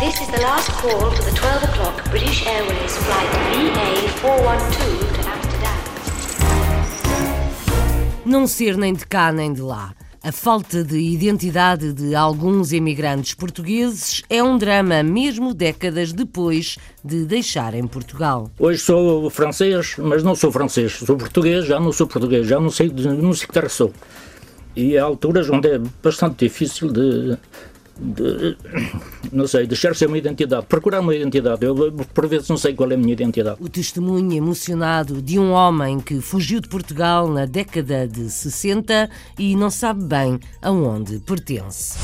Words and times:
This 0.00 0.18
is 0.18 0.28
the 0.28 0.40
last 0.40 0.70
call 0.80 1.10
for 1.10 1.22
the 1.24 1.30
12 1.30 1.62
o'clock 1.62 2.08
British 2.08 2.46
Airways 2.46 2.96
flight 2.96 3.28
VA412 3.52 5.12
to 5.12 5.28
Amsterdam. 5.28 5.76
Não 8.24 8.46
ser 8.46 8.78
nem 8.78 8.94
de 8.94 9.06
cá 9.06 9.30
nem 9.30 9.52
de 9.52 9.60
lá. 9.60 9.92
A 10.24 10.32
falta 10.32 10.82
de 10.82 10.98
identidade 10.98 11.92
de 11.92 12.14
alguns 12.14 12.72
emigrantes 12.72 13.34
portugueses 13.34 14.22
é 14.30 14.42
um 14.42 14.56
drama, 14.56 15.02
mesmo 15.02 15.52
décadas 15.52 16.14
depois 16.14 16.78
de 17.04 17.26
deixarem 17.26 17.86
Portugal. 17.86 18.50
Hoje 18.58 18.78
sou 18.78 19.28
francês, 19.28 19.96
mas 19.98 20.22
não 20.22 20.34
sou 20.34 20.50
francês. 20.50 20.92
Sou 20.92 21.18
português, 21.18 21.66
já 21.66 21.78
não 21.78 21.92
sou 21.92 22.06
português, 22.06 22.46
já 22.46 22.58
não 22.58 22.70
sei, 22.70 22.88
não 22.88 23.34
sei 23.34 23.46
que 23.46 23.52
terra 23.52 23.68
sou. 23.68 23.92
E 24.74 24.96
há 24.96 25.04
alturas 25.04 25.50
onde 25.50 25.68
é 25.68 25.78
bastante 26.02 26.46
difícil 26.46 26.90
de, 26.90 27.36
de 28.00 28.56
não 29.32 29.46
sei, 29.46 29.66
deixar-se 29.66 30.06
uma 30.06 30.18
identidade, 30.18 30.66
procurar 30.66 31.00
uma 31.00 31.14
identidade. 31.14 31.64
Eu, 31.64 31.92
por 31.92 32.26
vezes, 32.26 32.48
não 32.48 32.56
sei 32.56 32.74
qual 32.74 32.90
é 32.90 32.94
a 32.94 32.98
minha 32.98 33.12
identidade. 33.12 33.58
O 33.60 33.68
testemunho 33.68 34.32
emocionado 34.32 35.20
de 35.20 35.38
um 35.38 35.52
homem 35.52 36.00
que 36.00 36.20
fugiu 36.20 36.60
de 36.60 36.68
Portugal 36.68 37.28
na 37.28 37.44
década 37.44 38.08
de 38.08 38.30
60 38.30 39.08
e 39.38 39.54
não 39.54 39.70
sabe 39.70 40.04
bem 40.04 40.40
aonde 40.62 41.20
pertence. 41.20 41.98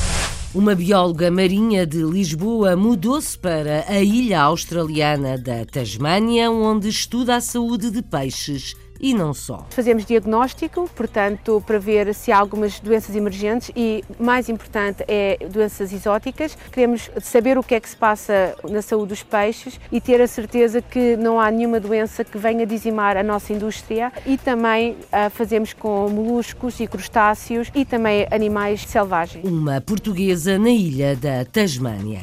Uma 0.55 0.73
bióloga 0.73 1.29
marinha 1.29 1.85
de 1.85 2.01
Lisboa 2.01 2.75
mudou-se 2.75 3.37
para 3.37 3.83
a 3.87 4.01
ilha 4.01 4.41
australiana 4.41 5.37
da 5.37 5.65
Tasmânia, 5.65 6.49
onde 6.49 6.87
estuda 6.87 7.35
a 7.35 7.41
saúde 7.41 7.91
de 7.91 8.01
peixes 8.01 8.73
e 8.99 9.13
não 9.13 9.33
só. 9.33 9.65
Fazemos 9.69 10.05
diagnóstico, 10.05 10.89
portanto, 10.95 11.63
para 11.65 11.79
ver 11.79 12.13
se 12.13 12.31
há 12.31 12.37
algumas 12.37 12.79
doenças 12.79 13.15
emergentes 13.15 13.71
e, 13.75 14.03
mais 14.19 14.49
importante, 14.49 15.03
é 15.07 15.37
doenças 15.51 15.91
exóticas. 15.93 16.57
Queremos 16.71 17.09
saber 17.21 17.57
o 17.57 17.63
que 17.63 17.75
é 17.75 17.79
que 17.79 17.89
se 17.89 17.95
passa 17.95 18.55
na 18.69 18.81
saúde 18.81 19.09
dos 19.09 19.23
peixes 19.23 19.79
e 19.91 20.01
ter 20.01 20.21
a 20.21 20.27
certeza 20.27 20.81
que 20.81 21.15
não 21.17 21.39
há 21.39 21.49
nenhuma 21.51 21.79
doença 21.79 22.23
que 22.23 22.37
venha 22.37 22.65
dizimar 22.65 23.17
a 23.17 23.23
nossa 23.23 23.53
indústria 23.53 24.11
e 24.25 24.37
também 24.37 24.97
a 25.11 25.29
fazemos 25.29 25.73
com 25.73 26.09
moluscos 26.09 26.79
e 26.79 26.87
crustáceos 26.87 27.71
e 27.73 27.85
também 27.85 28.27
animais 28.31 28.81
selvagens. 28.81 29.45
Uma 29.45 29.79
portuguesa 29.81 30.57
na 30.57 30.69
ilha 30.69 31.15
da 31.15 31.45
Tasmânia. 31.45 32.21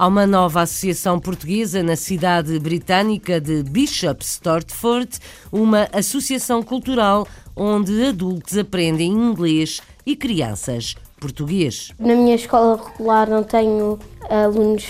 Há 0.00 0.06
uma 0.06 0.28
nova 0.28 0.62
associação 0.62 1.18
portuguesa 1.18 1.82
na 1.82 1.96
cidade 1.96 2.56
britânica 2.60 3.40
de 3.40 3.64
Bishop 3.64 4.24
Stortford, 4.24 5.18
uma 5.50 5.88
associação 5.92 6.62
cultural 6.62 7.26
onde 7.56 8.04
adultos 8.04 8.56
aprendem 8.56 9.10
inglês 9.10 9.80
e 10.06 10.14
crianças 10.14 10.94
português. 11.18 11.90
Na 11.98 12.14
minha 12.14 12.36
escola 12.36 12.80
regular 12.80 13.28
não 13.28 13.42
tenho 13.42 13.98
alunos 14.30 14.86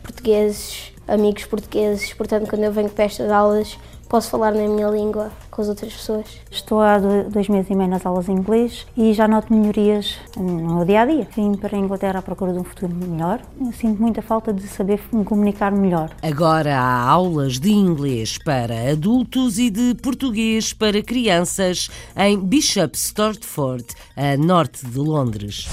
portugueses, 0.00 0.92
amigos 1.08 1.44
portugueses, 1.44 2.12
portanto, 2.12 2.48
quando 2.48 2.62
eu 2.62 2.70
venho 2.70 2.88
para 2.88 3.06
estas 3.06 3.32
aulas, 3.32 3.76
posso 4.12 4.28
falar 4.28 4.52
na 4.52 4.68
minha 4.68 4.88
língua 4.88 5.32
com 5.50 5.62
as 5.62 5.68
outras 5.70 5.90
pessoas. 5.90 6.26
Estou 6.50 6.82
há 6.82 6.98
dois 6.98 7.48
meses 7.48 7.70
e 7.70 7.74
meio 7.74 7.88
nas 7.88 8.04
aulas 8.04 8.26
de 8.26 8.32
inglês 8.32 8.86
e 8.94 9.14
já 9.14 9.26
noto 9.26 9.50
melhorias 9.50 10.18
no 10.36 10.76
meu 10.76 10.84
dia 10.84 11.00
a 11.00 11.06
dia. 11.06 11.26
Vim 11.34 11.54
para 11.54 11.74
a 11.74 11.80
Inglaterra 11.80 12.18
à 12.18 12.22
procura 12.22 12.52
de 12.52 12.58
um 12.58 12.64
futuro 12.64 12.94
melhor. 12.94 13.40
sinto 13.72 14.02
muita 14.02 14.20
falta 14.20 14.52
de 14.52 14.68
saber 14.68 15.00
me 15.10 15.24
comunicar 15.24 15.72
melhor. 15.72 16.10
Agora 16.22 16.78
há 16.78 17.08
aulas 17.08 17.58
de 17.58 17.70
inglês 17.70 18.36
para 18.36 18.90
adultos 18.90 19.58
e 19.58 19.70
de 19.70 19.94
português 19.94 20.74
para 20.74 21.02
crianças 21.02 21.88
em 22.14 22.38
Bishop 22.38 22.94
Stortford, 22.94 23.86
a 24.14 24.36
norte 24.36 24.84
de 24.84 24.98
Londres. 24.98 25.66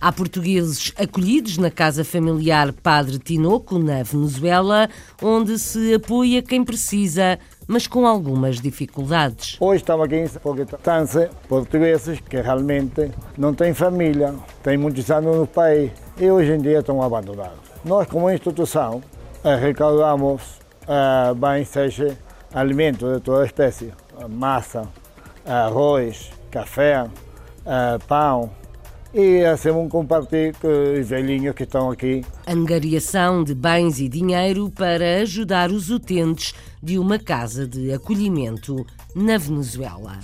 Há 0.00 0.10
portugueses 0.10 0.94
acolhidos 0.96 1.58
na 1.58 1.70
casa 1.70 2.02
familiar 2.02 2.72
Padre 2.72 3.18
Tinoco, 3.18 3.78
na 3.78 4.02
Venezuela, 4.02 4.88
onde 5.22 5.58
se 5.58 5.92
apoia 5.92 6.40
quem 6.40 6.64
precisa, 6.64 7.38
mas 7.70 7.86
com 7.86 8.04
algumas 8.04 8.60
dificuldades. 8.60 9.56
Hoje 9.60 9.82
estamos 9.82 10.04
aqui 10.04 10.24
porque 10.42 10.62
estão 10.62 11.30
portugueses 11.48 12.18
que 12.18 12.40
realmente 12.40 13.12
não 13.38 13.54
têm 13.54 13.72
família, 13.72 14.34
têm 14.60 14.76
muitos 14.76 15.08
anos 15.08 15.36
no 15.36 15.46
país 15.46 15.92
e 16.18 16.28
hoje 16.28 16.50
em 16.50 16.58
dia 16.58 16.80
estão 16.80 17.00
abandonados. 17.00 17.60
Nós, 17.84 18.08
como 18.08 18.28
instituição, 18.28 19.00
arrecadamos 19.44 20.58
uh, 20.82 21.32
bem, 21.36 21.64
seja 21.64 22.18
alimentos 22.52 23.14
de 23.14 23.20
toda 23.20 23.46
espécie, 23.46 23.92
massa, 24.28 24.88
arroz, 25.46 26.32
café, 26.50 27.04
uh, 27.04 28.04
pão, 28.08 28.50
e 29.12 29.44
hacemos 29.44 29.84
um 29.84 29.88
compartilho 29.88 30.54
com 30.60 30.68
os 31.00 31.08
velhinhos 31.08 31.54
que 31.54 31.64
estão 31.64 31.90
aqui. 31.90 32.24
Angariação 32.46 33.42
de 33.42 33.54
bens 33.54 33.98
e 34.00 34.08
dinheiro 34.08 34.70
para 34.70 35.20
ajudar 35.22 35.70
os 35.70 35.90
utentes 35.90 36.54
de 36.82 36.98
uma 36.98 37.18
casa 37.18 37.66
de 37.66 37.92
acolhimento 37.92 38.86
na 39.14 39.36
Venezuela. 39.36 40.18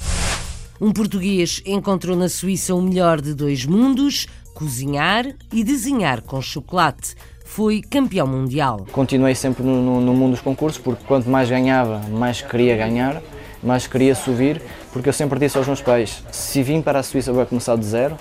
Um 0.81 0.93
português 0.93 1.63
encontrou 1.67 2.17
na 2.17 2.29
Suíça 2.29 2.75
o 2.75 2.83
melhor 2.83 3.21
de 3.21 3.35
dois 3.35 3.65
mundos: 3.65 4.27
cozinhar 4.55 5.27
e 5.53 5.65
desenhar 5.65 6.21
com 6.23 6.41
chocolate. 6.41 7.15
Foi 7.45 7.81
campeão 7.81 8.27
mundial. 8.27 8.87
Continuei 8.93 9.35
sempre 9.35 9.63
no, 9.63 9.83
no, 9.83 10.01
no 10.01 10.13
mundo 10.13 10.33
dos 10.33 10.41
concursos, 10.41 10.81
porque 10.81 11.05
quanto 11.07 11.31
mais 11.31 11.49
ganhava, 11.49 12.01
mais 12.09 12.43
queria 12.43 12.77
ganhar, 12.77 13.23
mais 13.63 13.87
queria 13.87 14.15
subir, 14.15 14.61
porque 14.93 15.09
eu 15.09 15.13
sempre 15.13 15.39
disse 15.39 15.57
aos 15.57 15.67
meus 15.67 15.81
pais: 15.81 16.23
se 16.31 16.63
vim 16.63 16.83
para 16.83 16.99
a 16.99 17.03
Suíça, 17.03 17.33
vou 17.33 17.47
começar 17.47 17.77
de 17.77 17.87
zero 17.87 18.17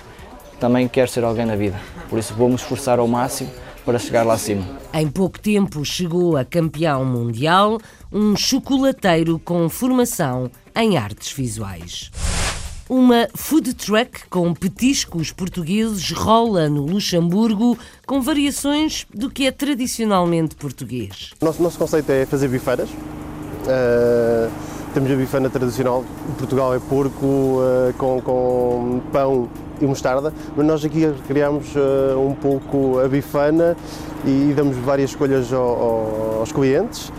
também 0.59 0.87
quero 0.87 1.09
ser 1.09 1.23
alguém 1.23 1.45
na 1.45 1.55
vida. 1.55 1.79
Por 2.09 2.19
isso 2.19 2.33
vou-me 2.33 2.55
esforçar 2.55 2.99
ao 2.99 3.07
máximo 3.07 3.49
para 3.85 3.99
chegar 3.99 4.25
lá 4.25 4.33
acima. 4.33 4.65
Em 4.93 5.07
pouco 5.07 5.39
tempo 5.39 5.85
chegou 5.85 6.35
a 6.35 6.43
campeão 6.43 7.05
mundial, 7.05 7.79
um 8.11 8.35
chocolateiro 8.35 9.39
com 9.39 9.69
formação 9.69 10.49
em 10.75 10.97
artes 10.97 11.31
visuais. 11.31 12.11
Uma 12.87 13.27
food 13.33 13.73
truck 13.73 14.27
com 14.29 14.53
petiscos 14.53 15.31
portugueses 15.31 16.11
rola 16.11 16.69
no 16.69 16.85
Luxemburgo 16.85 17.77
com 18.05 18.21
variações 18.21 19.07
do 19.11 19.29
que 19.29 19.47
é 19.47 19.51
tradicionalmente 19.51 20.55
português. 20.55 21.31
O 21.41 21.45
nosso, 21.45 21.63
nosso 21.63 21.79
conceito 21.79 22.11
é 22.11 22.27
fazer 22.27 22.47
bifeiras. 22.47 22.89
Uh, 22.89 24.51
temos 24.93 25.09
a 25.11 25.15
bifana 25.15 25.49
tradicional. 25.49 26.05
Em 26.29 26.33
Portugal 26.33 26.75
é 26.75 26.79
porco 26.79 27.25
uh, 27.25 27.93
com, 27.97 28.21
com 28.21 29.01
pão 29.11 29.49
e 29.81 29.85
mostarda, 29.85 30.33
mas 30.55 30.65
nós 30.65 30.85
aqui 30.85 31.11
criamos 31.27 31.75
uh, 31.75 32.19
um 32.19 32.33
pouco 32.33 32.99
a 32.99 33.07
bifana 33.07 33.75
e 34.25 34.53
damos 34.55 34.75
várias 34.77 35.11
escolhas 35.11 35.51
ao, 35.51 35.61
ao, 35.61 36.39
aos 36.39 36.51
clientes, 36.51 37.11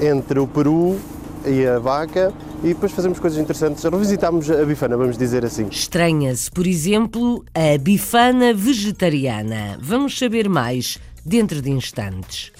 entre 0.00 0.38
o 0.38 0.46
peru 0.46 0.98
e 1.46 1.66
a 1.66 1.78
vaca, 1.78 2.32
e 2.62 2.68
depois 2.68 2.92
fazemos 2.92 3.18
coisas 3.18 3.38
interessantes. 3.38 3.84
Revisitamos 3.84 4.50
a 4.50 4.64
bifana, 4.64 4.96
vamos 4.96 5.18
dizer 5.18 5.44
assim. 5.44 5.66
Estranha-se, 5.70 6.50
por 6.50 6.66
exemplo, 6.66 7.44
a 7.54 7.76
bifana 7.78 8.54
vegetariana. 8.54 9.78
Vamos 9.80 10.18
saber 10.18 10.48
mais 10.48 10.98
dentro 11.24 11.60
de 11.60 11.70
instantes. 11.70 12.52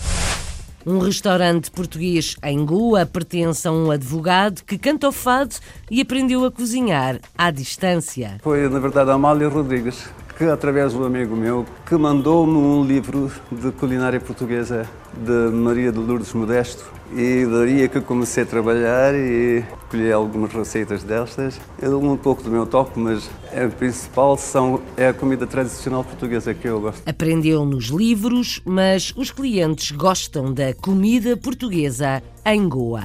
Um 0.87 0.99
restaurante 0.99 1.71
português 1.71 2.37
em 2.43 2.63
Goa 2.63 3.07
pertence 3.07 3.67
a 3.67 3.73
um 3.73 3.91
advogado 3.91 4.63
que 4.67 4.77
canta 4.77 5.09
o 5.09 5.13
fado 5.13 5.55
e 5.91 6.03
aprendeu 6.03 6.45
a 6.45 6.51
cozinhar 6.51 7.19
à 7.39 7.51
distância. 7.51 8.39
Foi, 8.43 8.69
na 8.69 8.79
verdade, 8.79 9.11
Amália 9.11 9.49
Rodrigues, 9.49 10.11
que 10.37 10.45
através 10.45 10.93
do 10.93 11.05
amigo 11.05 11.37
meu, 11.37 11.65
que 11.87 11.97
mandou-me 11.97 12.57
um 12.57 12.85
livro 12.85 13.31
de 13.51 13.71
culinária 13.73 14.21
portuguesa 14.21 14.89
de 15.17 15.55
Maria 15.55 15.93
de 15.93 15.99
Lourdes 15.99 16.33
Modesto 16.33 16.85
e 17.13 17.83
é 17.83 17.89
que 17.89 18.01
comecei 18.01 18.43
a 18.43 18.47
trabalhar 18.47 19.15
e 19.15 19.63
colhi 19.89 20.11
algumas 20.11 20.53
receitas 20.53 21.05
destas. 21.05 21.61
Eu 21.81 21.93
dou 21.93 22.03
um 22.03 22.17
pouco 22.17 22.43
do 22.43 22.51
meu 22.51 22.67
toque, 22.67 22.99
mas 22.99 23.31
a 23.53 23.69
principal 23.69 24.37
são, 24.37 24.81
é 24.97 25.09
a 25.09 25.15
comida 25.15 25.47
tradicional 25.47 26.03
portuguesa 26.03 26.53
que 26.53 26.67
eu 26.67 26.81
gosto. 26.81 27.03
Aprendeu 27.07 27.65
nos 27.65 27.87
livros, 27.87 28.61
mas 28.65 29.13
os 29.17 29.31
clientes 29.31 29.93
gostam 29.93 30.53
da 30.53 30.75
comida 30.75 31.37
portuguesa 31.37 32.23
em 32.45 32.69
Goa. 32.69 33.05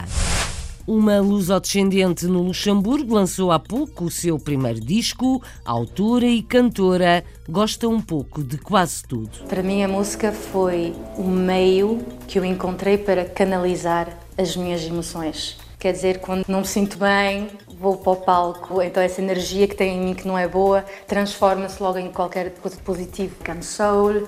Uma 0.92 1.20
luso-descendente 1.20 2.26
no 2.26 2.42
Luxemburgo 2.42 3.14
lançou 3.14 3.52
há 3.52 3.60
pouco 3.60 4.06
o 4.06 4.10
seu 4.10 4.40
primeiro 4.40 4.80
disco. 4.80 5.40
autora 5.64 6.26
e 6.26 6.42
cantora 6.42 7.24
gosta 7.48 7.88
um 7.88 8.02
pouco 8.02 8.42
de 8.42 8.58
quase 8.58 9.04
tudo. 9.04 9.30
Para 9.48 9.62
mim, 9.62 9.84
a 9.84 9.88
música 9.88 10.32
foi 10.32 10.96
o 11.16 11.22
meio 11.26 12.04
que 12.28 12.40
eu 12.40 12.44
encontrei 12.44 12.98
para 12.98 13.24
canalizar 13.24 14.18
as 14.36 14.56
minhas 14.56 14.84
emoções. 14.84 15.60
Quer 15.78 15.92
dizer, 15.92 16.22
quando 16.22 16.46
não 16.48 16.62
me 16.62 16.68
sinto 16.68 16.98
bem, 16.98 17.50
vou 17.80 17.98
para 17.98 18.12
o 18.12 18.16
palco, 18.16 18.82
então 18.82 19.04
essa 19.04 19.22
energia 19.22 19.68
que 19.68 19.76
tem 19.76 19.96
em 19.96 20.04
mim 20.04 20.16
que 20.16 20.28
não 20.28 20.36
é 20.36 20.48
boa 20.48 20.84
transforma-se 21.06 21.84
logo 21.84 22.00
em 22.00 22.12
qualquer 22.12 22.50
coisa 22.56 22.78
positivo. 22.78 23.36
Canto 23.44 23.64
soul, 23.64 24.28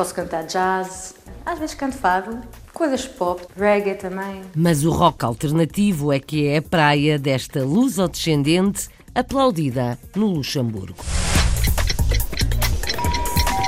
posso 0.00 0.14
cantar 0.14 0.44
jazz, 0.44 1.14
às 1.44 1.58
vezes 1.58 1.74
canto 1.74 1.94
fado, 1.94 2.40
coisas 2.72 3.04
pop, 3.04 3.46
reggae 3.54 3.96
também. 3.96 4.40
Mas 4.56 4.82
o 4.82 4.90
rock 4.90 5.26
alternativo 5.26 6.10
é 6.10 6.18
que 6.18 6.46
é 6.46 6.56
a 6.56 6.62
praia 6.62 7.18
desta 7.18 7.62
luso-descendente 7.62 8.88
aplaudida 9.14 9.98
no 10.16 10.28
Luxemburgo. 10.28 11.04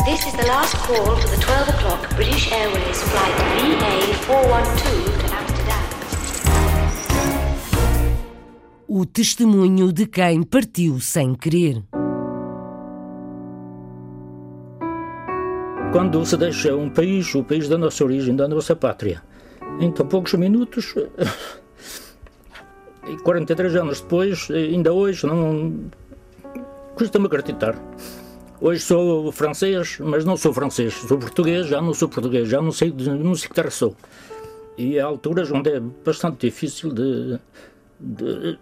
This 0.07 0.27
is 0.27 0.33
the 0.33 0.47
last 0.47 0.75
call 0.87 1.05
for 1.05 1.29
the 1.29 1.37
12 1.37 1.69
o'clock 1.69 2.15
British 2.15 2.51
Airways 2.51 3.03
flight 3.03 3.37
VA412 3.61 4.79
to 4.79 5.35
Amsterdam. 5.37 5.83
O 8.89 9.05
testemunho 9.05 9.93
de 9.93 10.07
quem 10.07 10.43
partiu 10.43 10.99
sem 10.99 11.35
querer. 11.35 11.83
Quando 15.93 16.25
se 16.25 16.39
deixa 16.39 16.75
um 16.75 16.89
país, 16.89 17.35
o 17.35 17.45
país 17.45 17.69
da 17.69 17.77
nossa 17.77 18.03
origem, 18.03 18.35
da 18.35 18.49
nossa 18.49 18.75
pátria, 18.75 19.23
em 19.79 19.93
tão 19.93 20.07
poucos 20.07 20.33
minutos, 20.33 20.95
e 23.07 23.17
43 23.19 23.77
anos 23.77 24.01
depois, 24.01 24.49
ainda 24.51 24.91
hoje, 24.91 25.27
não 25.27 25.91
custa-me 26.95 27.27
acreditar. 27.27 27.79
Hoje 28.59 28.81
sou 28.81 29.31
francês, 29.33 29.99
mas 30.01 30.25
não 30.25 30.35
sou 30.35 30.55
francês. 30.55 30.95
Sou 30.95 31.19
português, 31.19 31.67
já 31.67 31.83
não 31.83 31.93
sou 31.93 32.09
português, 32.09 32.49
já 32.49 32.63
não 32.63 32.73
sei, 32.73 32.91
não 32.91 33.35
sei 33.35 33.51
que 33.51 33.55
terra 33.55 33.71
sou. 33.71 33.95
E 34.79 34.99
há 34.99 35.05
alturas 35.05 35.53
onde 35.53 35.73
é 35.73 35.79
bastante 35.79 36.47
difícil 36.47 36.91
de, 36.91 37.39
de, 38.03 38.59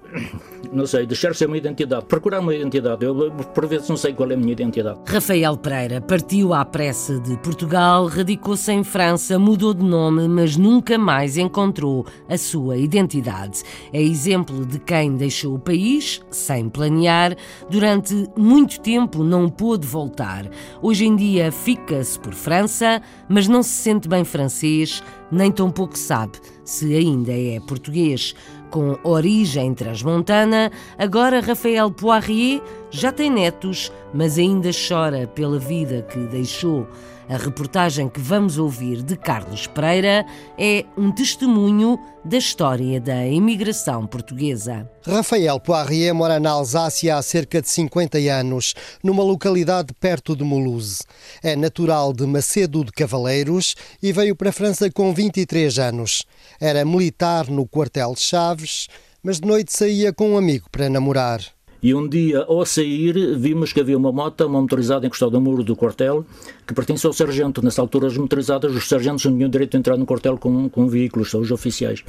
não 0.72 0.86
sei, 0.86 1.06
deixar-se 1.06 1.46
uma 1.46 1.56
identidade, 1.56 2.04
procurar 2.04 2.40
uma 2.40 2.54
identidade. 2.54 3.04
Eu, 3.04 3.30
por 3.54 3.66
vezes, 3.66 3.88
não 3.88 3.96
sei 3.96 4.12
qual 4.12 4.30
é 4.30 4.34
a 4.34 4.36
minha 4.36 4.52
identidade. 4.52 5.00
Rafael 5.06 5.56
Pereira 5.56 6.00
partiu 6.00 6.52
à 6.52 6.64
pressa 6.64 7.18
de 7.18 7.36
Portugal, 7.38 8.06
radicou-se 8.06 8.70
em 8.70 8.84
França, 8.84 9.38
mudou 9.38 9.72
de 9.72 9.82
nome, 9.82 10.28
mas 10.28 10.56
nunca 10.56 10.98
mais 10.98 11.38
encontrou 11.38 12.06
a 12.28 12.36
sua 12.36 12.76
identidade. 12.76 13.62
É 13.92 14.02
exemplo 14.02 14.66
de 14.66 14.78
quem 14.78 15.16
deixou 15.16 15.54
o 15.54 15.58
país, 15.58 16.20
sem 16.30 16.68
planear, 16.68 17.34
durante 17.70 18.28
muito 18.36 18.80
tempo 18.80 19.24
não 19.24 19.48
pôde 19.48 19.86
voltar. 19.86 20.48
Hoje 20.82 21.06
em 21.06 21.16
dia 21.16 21.50
fica-se 21.50 22.18
por 22.20 22.34
França, 22.34 23.00
mas 23.28 23.48
não 23.48 23.62
se 23.62 23.70
sente 23.70 24.08
bem 24.08 24.24
francês, 24.24 25.02
nem 25.32 25.50
tampouco 25.50 25.96
sabe 25.96 26.38
se 26.64 26.94
ainda 26.94 27.32
é 27.32 27.58
português. 27.60 28.34
Com 28.70 28.96
origem 29.02 29.74
transmontana, 29.74 30.70
agora 30.96 31.40
Rafael 31.40 31.90
Poirier 31.90 32.62
já 32.88 33.10
tem 33.10 33.28
netos, 33.28 33.90
mas 34.14 34.38
ainda 34.38 34.70
chora 34.70 35.26
pela 35.26 35.58
vida 35.58 36.06
que 36.08 36.20
deixou. 36.20 36.86
A 37.30 37.36
reportagem 37.36 38.08
que 38.08 38.18
vamos 38.18 38.58
ouvir 38.58 39.02
de 39.02 39.16
Carlos 39.16 39.68
Pereira 39.68 40.26
é 40.58 40.84
um 40.98 41.12
testemunho 41.12 41.96
da 42.24 42.36
história 42.36 43.00
da 43.00 43.24
imigração 43.24 44.04
portuguesa. 44.04 44.90
Rafael 45.06 45.60
Poirier 45.60 46.12
mora 46.12 46.40
na 46.40 46.50
Alsácia 46.50 47.16
há 47.16 47.22
cerca 47.22 47.62
de 47.62 47.68
50 47.68 48.18
anos, 48.18 48.74
numa 49.00 49.22
localidade 49.22 49.94
perto 49.94 50.34
de 50.34 50.42
Mulhouse. 50.42 51.04
É 51.40 51.54
natural 51.54 52.12
de 52.12 52.26
Macedo 52.26 52.84
de 52.84 52.90
Cavaleiros 52.90 53.76
e 54.02 54.12
veio 54.12 54.34
para 54.34 54.50
a 54.50 54.52
França 54.52 54.90
com 54.90 55.14
23 55.14 55.78
anos. 55.78 56.26
Era 56.60 56.84
militar 56.84 57.46
no 57.48 57.64
quartel 57.64 58.12
de 58.12 58.22
Chaves, 58.22 58.88
mas 59.22 59.38
de 59.38 59.46
noite 59.46 59.72
saía 59.72 60.12
com 60.12 60.30
um 60.32 60.36
amigo 60.36 60.66
para 60.68 60.90
namorar. 60.90 61.40
E 61.82 61.94
um 61.94 62.06
dia, 62.06 62.44
ao 62.46 62.64
sair, 62.66 63.36
vimos 63.38 63.72
que 63.72 63.80
havia 63.80 63.96
uma 63.96 64.12
moto, 64.12 64.44
uma 64.46 64.60
motorizada 64.60 65.06
encostada 65.06 65.36
ao 65.36 65.40
muro 65.40 65.64
do 65.64 65.74
quartel, 65.74 66.26
que 66.66 66.74
pertence 66.74 67.06
ao 67.06 67.12
sargento. 67.12 67.64
Nessa 67.64 67.80
altura, 67.80 68.06
as 68.06 68.16
motorizadas, 68.16 68.74
os 68.74 68.86
sargentos 68.86 69.24
não 69.24 69.36
tinham 69.36 69.48
direito 69.48 69.72
de 69.72 69.78
entrar 69.78 69.96
no 69.96 70.04
quartel 70.04 70.36
com, 70.36 70.68
com 70.68 70.86
veículos, 70.86 71.30
são 71.30 71.40
os 71.40 71.50
oficiais. 71.50 72.04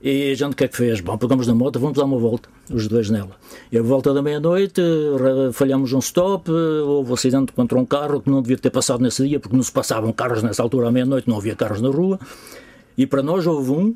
E 0.00 0.30
a 0.30 0.34
gente 0.34 0.52
o 0.52 0.56
que 0.56 0.64
é 0.64 0.68
que 0.68 0.76
fez? 0.76 1.00
Bom, 1.00 1.16
pegamos 1.18 1.46
na 1.46 1.54
moto, 1.54 1.78
vamos 1.78 1.96
dar 1.96 2.04
uma 2.04 2.18
volta, 2.18 2.48
os 2.72 2.86
dois 2.86 3.10
nela. 3.10 3.36
E 3.70 3.78
a 3.78 3.82
volta 3.82 4.14
da 4.14 4.22
meia-noite, 4.22 4.80
falhamos 5.52 5.92
um 5.92 5.98
stop, 5.98 6.50
houve 6.50 7.10
um 7.10 7.14
acidente 7.14 7.52
contra 7.52 7.78
um 7.78 7.84
carro 7.84 8.20
que 8.20 8.30
não 8.30 8.40
devia 8.40 8.56
ter 8.56 8.70
passado 8.70 9.02
nesse 9.02 9.26
dia, 9.26 9.40
porque 9.40 9.56
não 9.56 9.62
se 9.62 9.72
passavam 9.72 10.12
carros 10.12 10.42
nessa 10.42 10.62
altura 10.62 10.88
à 10.88 10.92
meia-noite, 10.92 11.28
não 11.28 11.36
havia 11.36 11.56
carros 11.56 11.80
na 11.80 11.88
rua. 11.88 12.18
E 12.96 13.06
para 13.06 13.22
nós 13.22 13.46
houve 13.46 13.70
um 13.72 13.94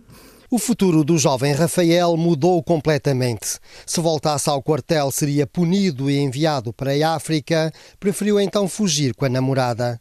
o 0.53 0.59
futuro 0.59 1.03
do 1.03 1.17
jovem 1.17 1.55
Rafael 1.55 2.15
mudou 2.15 2.63
completamente. 2.63 3.59
Se 3.87 4.03
voltasse 4.03 4.51
ao 4.51 4.63
quartel, 4.63 5.11
seria 5.11 5.47
punido 5.47 6.11
e 6.11 6.19
enviado 6.19 6.75
para 6.75 6.93
a 6.93 7.15
África. 7.15 7.73
Preferiu 7.99 8.39
então 8.39 8.69
fugir 8.69 9.15
com 9.15 9.25
a 9.25 9.31
namorada. 9.31 9.99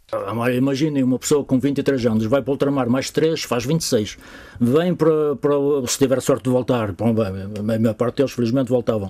Imaginem 0.53 1.03
uma 1.03 1.17
pessoa 1.17 1.45
com 1.45 1.57
23 1.57 2.05
anos, 2.05 2.25
vai 2.25 2.41
para 2.41 2.49
o 2.49 2.51
ultramar 2.51 2.89
mais 2.89 3.09
3, 3.09 3.41
faz 3.43 3.63
26. 3.63 4.17
Vem 4.59 4.93
para, 4.93 5.37
para 5.37 5.53
se 5.87 5.97
tiver 5.97 6.21
sorte 6.21 6.43
de 6.43 6.49
voltar. 6.49 6.91
Bom, 6.91 7.15
a 7.57 7.63
maior 7.63 7.93
parte 7.93 8.17
deles, 8.17 8.33
felizmente, 8.33 8.69
voltavam. 8.69 9.09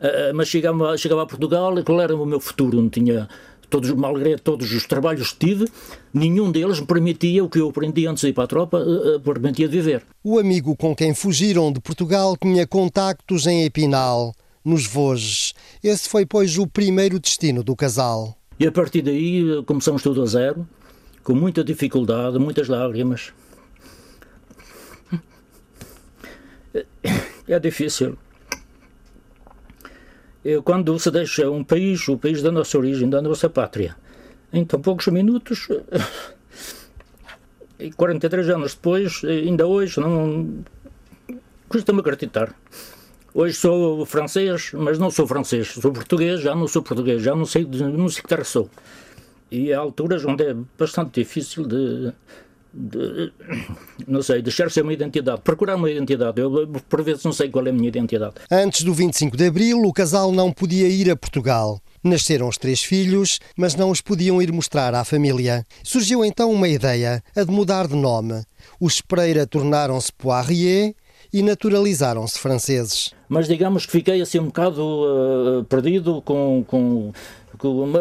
Ah, 0.00 0.32
mas 0.34 0.48
chegava, 0.48 0.96
chegava 0.98 1.22
a 1.22 1.26
Portugal 1.26 1.78
e 1.78 1.82
qual 1.82 2.00
era 2.00 2.14
o 2.14 2.26
meu 2.26 2.40
futuro? 2.40 2.80
Não 2.80 2.90
tinha 2.90 3.28
todos, 3.74 3.90
malgré 3.90 4.36
todos 4.36 4.72
os 4.72 4.86
trabalhos 4.86 5.32
que 5.32 5.46
tive, 5.46 5.68
nenhum 6.12 6.52
deles 6.52 6.78
me 6.78 6.86
permitia 6.86 7.42
o 7.42 7.48
que 7.48 7.58
eu 7.58 7.68
aprendi 7.70 8.06
antes 8.06 8.20
de 8.20 8.28
ir 8.28 8.32
para 8.32 8.44
a 8.44 8.46
tropa, 8.46 8.78
uh, 8.78 9.18
permitia 9.20 9.66
de 9.66 9.76
viver. 9.76 10.06
O 10.22 10.38
amigo 10.38 10.76
com 10.76 10.94
quem 10.94 11.12
fugiram 11.12 11.72
de 11.72 11.80
Portugal 11.80 12.36
tinha 12.36 12.68
contactos 12.68 13.48
em 13.48 13.64
Epinal, 13.64 14.32
nos 14.64 14.86
Vosges. 14.86 15.54
Esse 15.82 16.08
foi, 16.08 16.24
pois, 16.24 16.56
o 16.56 16.68
primeiro 16.68 17.18
destino 17.18 17.64
do 17.64 17.74
casal. 17.74 18.38
E 18.60 18.64
a 18.64 18.70
partir 18.70 19.02
daí 19.02 19.42
começamos 19.66 20.04
tudo 20.04 20.22
a 20.22 20.26
zero, 20.26 20.68
com 21.24 21.34
muita 21.34 21.64
dificuldade, 21.64 22.38
muitas 22.38 22.68
lágrimas. 22.68 23.32
É 27.48 27.58
difícil. 27.58 28.16
Quando 30.64 30.98
se 30.98 31.10
deixa 31.10 31.50
um 31.50 31.64
país, 31.64 32.06
o 32.08 32.18
país 32.18 32.42
da 32.42 32.52
nossa 32.52 32.76
origem, 32.76 33.08
da 33.08 33.22
nossa 33.22 33.48
pátria, 33.48 33.96
em 34.52 34.64
tão 34.64 34.80
poucos 34.80 35.06
minutos, 35.06 35.68
e 37.80 37.90
43 37.90 38.50
anos 38.50 38.74
depois, 38.74 39.22
ainda 39.24 39.66
hoje, 39.66 39.98
não 40.00 40.62
custa-me 41.68 42.00
acreditar. 42.00 42.54
Hoje 43.32 43.54
sou 43.54 44.06
francês, 44.06 44.70
mas 44.74 44.98
não 44.98 45.10
sou 45.10 45.26
francês. 45.26 45.68
Sou 45.68 45.92
português, 45.92 46.40
já 46.40 46.54
não 46.54 46.68
sou 46.68 46.82
português, 46.82 47.22
já 47.22 47.34
não 47.34 47.44
sei, 47.44 47.64
não 47.64 48.08
sei 48.08 48.22
que 48.22 48.28
terra 48.28 48.44
sou. 48.44 48.70
E 49.50 49.72
há 49.72 49.78
alturas 49.78 50.24
onde 50.24 50.44
é 50.44 50.54
bastante 50.78 51.20
difícil 51.20 51.66
de, 51.66 52.12
de, 52.74 53.32
não 54.06 54.22
sei, 54.22 54.42
deixar-se 54.42 54.80
uma 54.80 54.92
identidade, 54.92 55.40
procurar 55.42 55.76
uma 55.76 55.90
identidade. 55.90 56.40
Eu, 56.40 56.68
por 56.88 57.02
vezes, 57.02 57.22
não 57.24 57.32
sei 57.32 57.48
qual 57.48 57.66
é 57.66 57.70
a 57.70 57.72
minha 57.72 57.88
identidade. 57.88 58.34
Antes 58.50 58.82
do 58.82 58.92
25 58.92 59.36
de 59.36 59.46
abril, 59.46 59.82
o 59.82 59.92
casal 59.92 60.32
não 60.32 60.52
podia 60.52 60.88
ir 60.88 61.10
a 61.10 61.16
Portugal. 61.16 61.80
Nasceram 62.02 62.48
os 62.48 62.58
três 62.58 62.82
filhos, 62.82 63.38
mas 63.56 63.74
não 63.74 63.90
os 63.90 64.00
podiam 64.00 64.42
ir 64.42 64.52
mostrar 64.52 64.94
à 64.94 65.04
família. 65.04 65.64
Surgiu 65.82 66.24
então 66.24 66.50
uma 66.52 66.68
ideia, 66.68 67.22
a 67.34 67.44
de 67.44 67.50
mudar 67.50 67.86
de 67.86 67.96
nome. 67.96 68.42
Os 68.78 69.00
Pereira 69.00 69.46
tornaram-se 69.46 70.12
Poirier 70.12 70.94
e 71.32 71.42
naturalizaram-se 71.42 72.38
franceses. 72.38 73.14
Mas 73.28 73.48
digamos 73.48 73.86
que 73.86 73.92
fiquei 73.92 74.20
assim 74.20 74.38
um 74.38 74.46
bocado 74.46 74.82
uh, 74.82 75.64
perdido 75.64 76.20
com, 76.22 76.62
com 76.66 77.12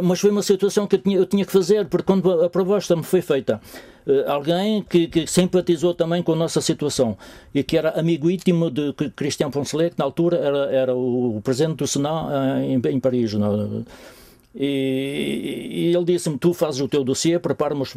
mas 0.03 0.19
foi 0.19 0.31
uma 0.31 0.41
situação 0.41 0.87
que 0.87 0.95
eu 0.95 0.99
tinha, 0.99 1.17
eu 1.17 1.25
tinha, 1.25 1.45
que 1.45 1.51
fazer, 1.51 1.85
porque 1.87 2.05
quando 2.05 2.41
a 2.41 2.49
proposta 2.49 2.95
me 2.95 3.03
foi 3.03 3.21
feita, 3.21 3.61
eh, 4.07 4.25
alguém 4.27 4.81
que, 4.83 5.07
que, 5.07 5.27
simpatizou 5.27 5.93
também 5.93 6.21
com 6.23 6.33
a 6.33 6.35
nossa 6.35 6.61
situação 6.61 7.17
e 7.53 7.63
que 7.63 7.77
era 7.77 7.91
amigo 7.99 8.29
íntimo 8.29 8.69
de 8.69 8.93
Cristian 9.15 9.51
Poncelet, 9.51 9.91
que 9.91 9.99
na 9.99 10.05
altura 10.05 10.37
era, 10.37 10.71
era 10.71 10.95
o 10.95 11.41
presidente 11.43 11.77
do 11.77 11.87
Senado 11.87 12.29
eh, 12.31 12.65
em, 12.65 12.81
em 12.95 12.99
Paris. 12.99 13.33
Não? 13.33 13.85
E, 14.55 15.69
e, 15.71 15.95
ele 15.95 16.05
disse-me: 16.05 16.37
Tu 16.37 16.53
fazes 16.53 16.81
o 16.81 16.87
teu 16.87 17.03
dossiê, 17.03 17.39
prepara-me 17.39 17.81
os 17.81 17.95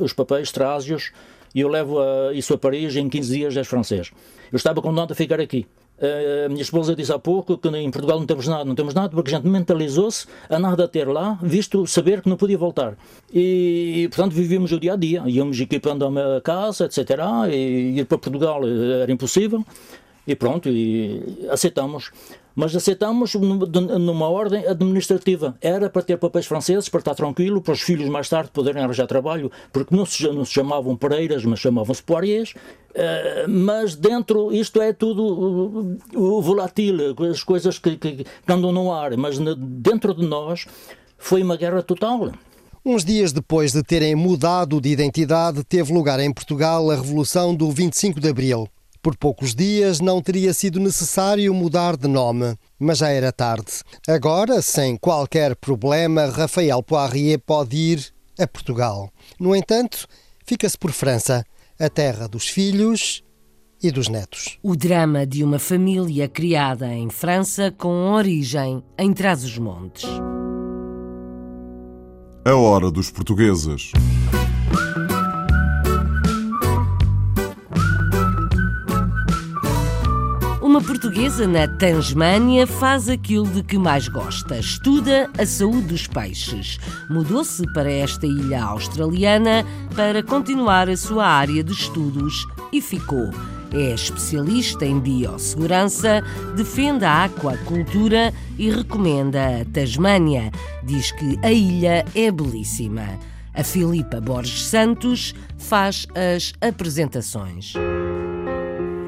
os 0.00 0.12
papéis 0.12 0.50
traz-os 0.52 1.12
e 1.54 1.60
eu 1.60 1.68
levo 1.68 2.00
a, 2.00 2.32
isso 2.34 2.52
a 2.52 2.58
Paris 2.58 2.96
em 2.96 3.08
15 3.08 3.36
dias 3.36 3.56
és 3.56 3.66
francês. 3.66 4.10
Eu 4.50 4.56
estava 4.56 4.82
condenado 4.82 5.12
a 5.12 5.14
ficar 5.14 5.40
aqui. 5.40 5.66
A 5.96 6.48
minha 6.48 6.62
esposa 6.62 6.94
disse 6.94 7.12
há 7.12 7.18
pouco 7.18 7.56
que 7.56 7.68
em 7.68 7.90
Portugal 7.90 8.18
não 8.18 8.26
temos 8.26 8.48
nada, 8.48 8.64
não 8.64 8.74
temos 8.74 8.94
nada, 8.94 9.10
porque 9.10 9.32
a 9.32 9.36
gente 9.36 9.46
mentalizou-se 9.46 10.26
a 10.50 10.58
nada 10.58 10.88
ter 10.88 11.06
lá, 11.08 11.38
visto 11.40 11.86
saber 11.86 12.20
que 12.20 12.28
não 12.28 12.36
podia 12.36 12.58
voltar. 12.58 12.96
E, 13.32 14.08
portanto, 14.10 14.32
vivíamos 14.32 14.72
o 14.72 14.80
dia 14.80 14.94
a 14.94 14.96
dia, 14.96 15.22
íamos 15.26 15.58
equipando 15.60 16.04
a 16.04 16.10
minha 16.10 16.40
casa, 16.42 16.86
etc. 16.86 17.10
E 17.50 18.00
ir 18.00 18.06
para 18.06 18.18
Portugal 18.18 18.60
era 18.66 19.10
impossível. 19.10 19.64
E 20.26 20.34
pronto, 20.34 20.68
e 20.68 21.46
aceitamos 21.50 22.10
mas 22.54 22.74
aceitamos 22.74 23.34
numa 23.34 24.28
ordem 24.28 24.66
administrativa. 24.66 25.56
Era 25.60 25.90
para 25.90 26.02
ter 26.02 26.16
papéis 26.16 26.46
franceses, 26.46 26.88
para 26.88 27.00
estar 27.00 27.14
tranquilo, 27.14 27.60
para 27.60 27.72
os 27.72 27.80
filhos 27.80 28.08
mais 28.08 28.28
tarde 28.28 28.50
poderem 28.52 28.82
arranjar 28.82 29.06
trabalho, 29.06 29.50
porque 29.72 29.94
não 29.94 30.06
se, 30.06 30.26
não 30.28 30.44
se 30.44 30.52
chamavam 30.52 30.96
Pereiras, 30.96 31.44
mas 31.44 31.58
chamavam-se 31.58 32.02
Poiriers. 32.02 32.54
Uh, 32.94 33.48
mas 33.48 33.96
dentro, 33.96 34.52
isto 34.52 34.80
é 34.80 34.92
tudo 34.92 35.98
uh, 36.14 36.40
volátil, 36.40 37.16
as 37.28 37.42
coisas 37.42 37.78
que, 37.78 37.96
que 37.96 38.24
andam 38.46 38.70
no 38.70 38.92
ar, 38.92 39.16
mas 39.16 39.36
dentro 39.58 40.14
de 40.14 40.24
nós 40.24 40.66
foi 41.18 41.42
uma 41.42 41.56
guerra 41.56 41.82
total. 41.82 42.30
Uns 42.84 43.04
dias 43.04 43.32
depois 43.32 43.72
de 43.72 43.82
terem 43.82 44.14
mudado 44.14 44.80
de 44.80 44.90
identidade, 44.90 45.64
teve 45.64 45.92
lugar 45.92 46.20
em 46.20 46.32
Portugal 46.32 46.90
a 46.90 46.94
Revolução 46.94 47.54
do 47.54 47.70
25 47.70 48.20
de 48.20 48.28
Abril. 48.28 48.68
Por 49.04 49.18
poucos 49.18 49.54
dias 49.54 50.00
não 50.00 50.22
teria 50.22 50.54
sido 50.54 50.80
necessário 50.80 51.52
mudar 51.52 51.94
de 51.94 52.08
nome, 52.08 52.56
mas 52.78 52.96
já 52.96 53.10
era 53.10 53.30
tarde. 53.30 53.70
Agora, 54.08 54.62
sem 54.62 54.96
qualquer 54.96 55.54
problema, 55.56 56.24
Rafael 56.24 56.82
Poirier 56.82 57.38
pode 57.38 57.76
ir 57.76 58.14
a 58.40 58.46
Portugal. 58.46 59.10
No 59.38 59.54
entanto, 59.54 60.06
fica-se 60.46 60.78
por 60.78 60.90
França, 60.90 61.44
a 61.78 61.90
terra 61.90 62.26
dos 62.26 62.48
filhos 62.48 63.22
e 63.82 63.90
dos 63.90 64.08
netos. 64.08 64.58
O 64.62 64.74
drama 64.74 65.26
de 65.26 65.44
uma 65.44 65.58
família 65.58 66.26
criada 66.26 66.90
em 66.90 67.10
França 67.10 67.70
com 67.70 68.10
origem 68.10 68.82
em 68.96 69.12
Trás-os-Montes. 69.12 70.08
A 72.42 72.54
hora 72.54 72.90
dos 72.90 73.10
portugueses. 73.10 73.92
Uma 80.74 80.82
portuguesa 80.82 81.46
na 81.46 81.68
Tasmânia 81.68 82.66
faz 82.66 83.08
aquilo 83.08 83.46
de 83.46 83.62
que 83.62 83.78
mais 83.78 84.08
gosta. 84.08 84.58
Estuda 84.58 85.30
a 85.38 85.46
saúde 85.46 85.82
dos 85.82 86.08
peixes. 86.08 86.80
Mudou-se 87.08 87.62
para 87.72 87.88
esta 87.88 88.26
ilha 88.26 88.60
australiana 88.60 89.64
para 89.94 90.20
continuar 90.20 90.88
a 90.88 90.96
sua 90.96 91.28
área 91.28 91.62
de 91.62 91.72
estudos 91.72 92.44
e 92.72 92.80
ficou. 92.80 93.30
É 93.72 93.94
especialista 93.94 94.84
em 94.84 94.98
biossegurança, 94.98 96.24
defende 96.56 97.04
a 97.04 97.26
aquacultura 97.26 98.34
e 98.58 98.68
recomenda 98.68 99.60
a 99.60 99.64
Tasmânia. 99.66 100.50
Diz 100.82 101.12
que 101.12 101.38
a 101.44 101.52
ilha 101.52 102.04
é 102.16 102.32
belíssima. 102.32 103.16
A 103.54 103.62
Filipa 103.62 104.20
Borges 104.20 104.66
Santos 104.66 105.36
faz 105.56 106.08
as 106.16 106.52
apresentações. 106.60 107.74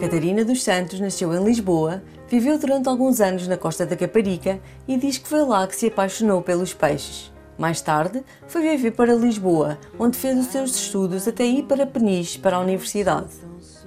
Catarina 0.01 0.45
dos 0.45 0.63
Santos 0.63 1.01
nasceu 1.01 1.33
em 1.35 1.43
Lisboa, 1.43 2.03
viveu 2.29 2.59
durante 2.59 2.87
alguns 2.87 3.19
anos 3.19 3.49
na 3.49 3.57
costa 3.57 3.87
da 3.87 3.97
Caparica 3.97 4.61
e 4.87 4.97
diz 4.99 5.17
que 5.17 5.27
foi 5.27 5.41
lá 5.41 5.67
que 5.67 5.75
se 5.75 5.87
apaixonou 5.87 6.43
pelos 6.43 6.75
peixes. 6.75 7.33
Mais 7.57 7.81
tarde, 7.81 8.23
foi 8.47 8.61
viver 8.61 8.91
para 8.91 9.15
Lisboa, 9.15 9.79
onde 9.99 10.19
fez 10.19 10.39
os 10.39 10.47
seus 10.49 10.77
estudos 10.77 11.27
até 11.27 11.45
ir 11.45 11.63
para 11.63 11.87
Peniche, 11.87 12.39
para 12.39 12.57
a 12.57 12.61
universidade. 12.61 13.31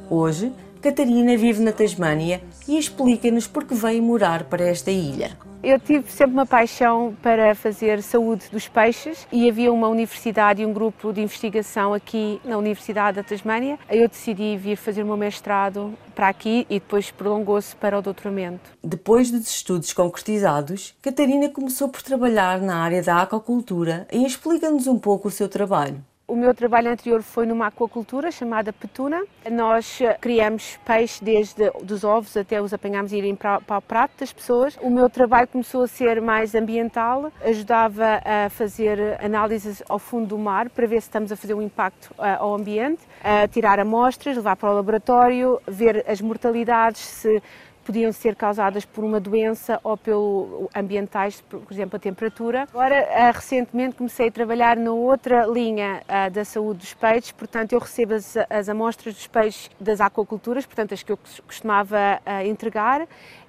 Hoje, 0.10 0.52
Catarina 0.82 1.38
vive 1.38 1.62
na 1.62 1.72
Tasmânia 1.72 2.42
e 2.68 2.80
explica-nos 2.80 3.46
por 3.46 3.64
que 3.64 3.76
veio 3.76 4.02
morar 4.02 4.46
para 4.46 4.66
esta 4.66 4.90
ilha. 4.90 5.38
Eu 5.62 5.78
tive 5.78 6.10
sempre 6.10 6.34
uma 6.34 6.46
paixão 6.46 7.14
para 7.22 7.54
fazer 7.54 8.02
saúde 8.02 8.46
dos 8.50 8.70
peixes 8.70 9.28
e 9.30 9.50
havia 9.50 9.74
uma 9.74 9.90
universidade 9.90 10.62
e 10.62 10.66
um 10.66 10.72
grupo 10.72 11.12
de 11.12 11.22
investigação 11.22 11.94
aqui 11.94 12.40
na 12.46 12.58
Universidade 12.58 13.18
da 13.18 13.24
Tasmânia. 13.24 13.78
Eu 13.90 14.08
decidi 14.08 14.56
vir 14.56 14.78
fazer 14.78 15.04
o 15.04 15.06
meu 15.06 15.18
mestrado 15.18 15.94
para 16.16 16.30
aqui 16.30 16.66
e 16.70 16.80
depois 16.80 17.12
prolongou-se 17.12 17.76
para 17.76 18.00
o 18.00 18.02
doutoramento. 18.02 18.72
Depois 18.82 19.30
dos 19.30 19.50
estudos 19.50 19.92
concretizados, 19.92 20.96
Catarina 21.02 21.50
começou 21.50 21.90
por 21.90 22.02
trabalhar 22.02 22.62
na 22.62 22.78
área 22.78 23.04
da 23.04 23.22
aquacultura 23.22 24.08
e 24.14 24.26
explica-nos 24.26 24.88
um 24.88 24.98
pouco 24.98 25.28
o 25.28 25.32
seu 25.32 25.50
trabalho. 25.50 26.02
O 26.30 26.36
meu 26.36 26.54
trabalho 26.54 26.92
anterior 26.92 27.24
foi 27.24 27.48
numa 27.48 27.66
aquacultura 27.66 28.30
chamada 28.30 28.72
Petuna. 28.72 29.24
Nós 29.52 30.00
eh, 30.00 30.16
criamos 30.22 30.80
peixe 30.86 31.24
desde 31.24 31.72
dos 31.82 32.04
ovos 32.04 32.38
até 32.38 32.62
os 32.62 32.72
apanhamos 32.72 33.12
e 33.12 33.18
irem 33.18 33.36
para, 33.36 33.60
para 33.60 33.80
o 33.80 33.82
prato 33.82 34.12
das 34.20 34.32
pessoas. 34.32 34.78
O 34.80 34.92
meu 34.92 35.10
trabalho 35.10 35.48
começou 35.48 35.82
a 35.82 35.88
ser 35.88 36.22
mais 36.22 36.54
ambiental, 36.54 37.32
ajudava 37.44 38.22
a 38.24 38.48
fazer 38.52 39.18
análises 39.20 39.82
ao 39.90 39.98
fundo 39.98 40.28
do 40.28 40.38
mar 40.38 40.70
para 40.70 40.86
ver 40.86 41.02
se 41.02 41.08
estamos 41.08 41.32
a 41.32 41.36
fazer 41.36 41.56
um 41.56 41.64
impacto 41.64 42.12
uh, 42.12 42.38
ao 42.38 42.54
ambiente, 42.54 43.02
a 43.24 43.48
tirar 43.48 43.80
amostras, 43.80 44.38
levar 44.38 44.56
para 44.56 44.70
o 44.70 44.76
laboratório, 44.76 45.60
ver 45.68 46.06
as 46.08 46.22
mortalidades, 46.22 47.02
se 47.02 47.42
podiam 47.90 48.12
ser 48.12 48.36
causadas 48.36 48.86
por 48.86 49.04
uma 49.04 49.20
doença 49.20 49.80
ou 49.84 49.98
pelo 49.98 50.70
ambientais, 50.76 51.42
por 51.42 51.64
exemplo, 51.72 51.96
a 51.96 52.00
temperatura. 52.00 52.68
Agora, 52.72 53.10
ah, 53.12 53.32
recentemente 53.32 53.96
comecei 53.96 54.28
a 54.28 54.32
trabalhar 54.32 54.78
na 54.78 54.92
outra 54.92 55.48
linha 55.48 56.04
ah, 56.08 56.30
da 56.30 56.46
saúde 56.46 56.82
dos 56.82 56.94
peixes, 56.94 57.32
portanto, 57.32 57.74
eu 57.74 57.80
recebo 57.80 58.14
as, 58.14 58.38
as 58.48 58.70
amostras 58.70 59.16
dos 59.16 59.26
peixes 59.26 59.72
das 59.80 60.00
aquaculturas, 60.00 60.68
portanto, 60.68 60.94
as 60.94 61.02
que 61.02 61.12
eu 61.12 61.18
costumava 61.48 62.22
ah, 62.24 62.46
entregar, 62.46 63.08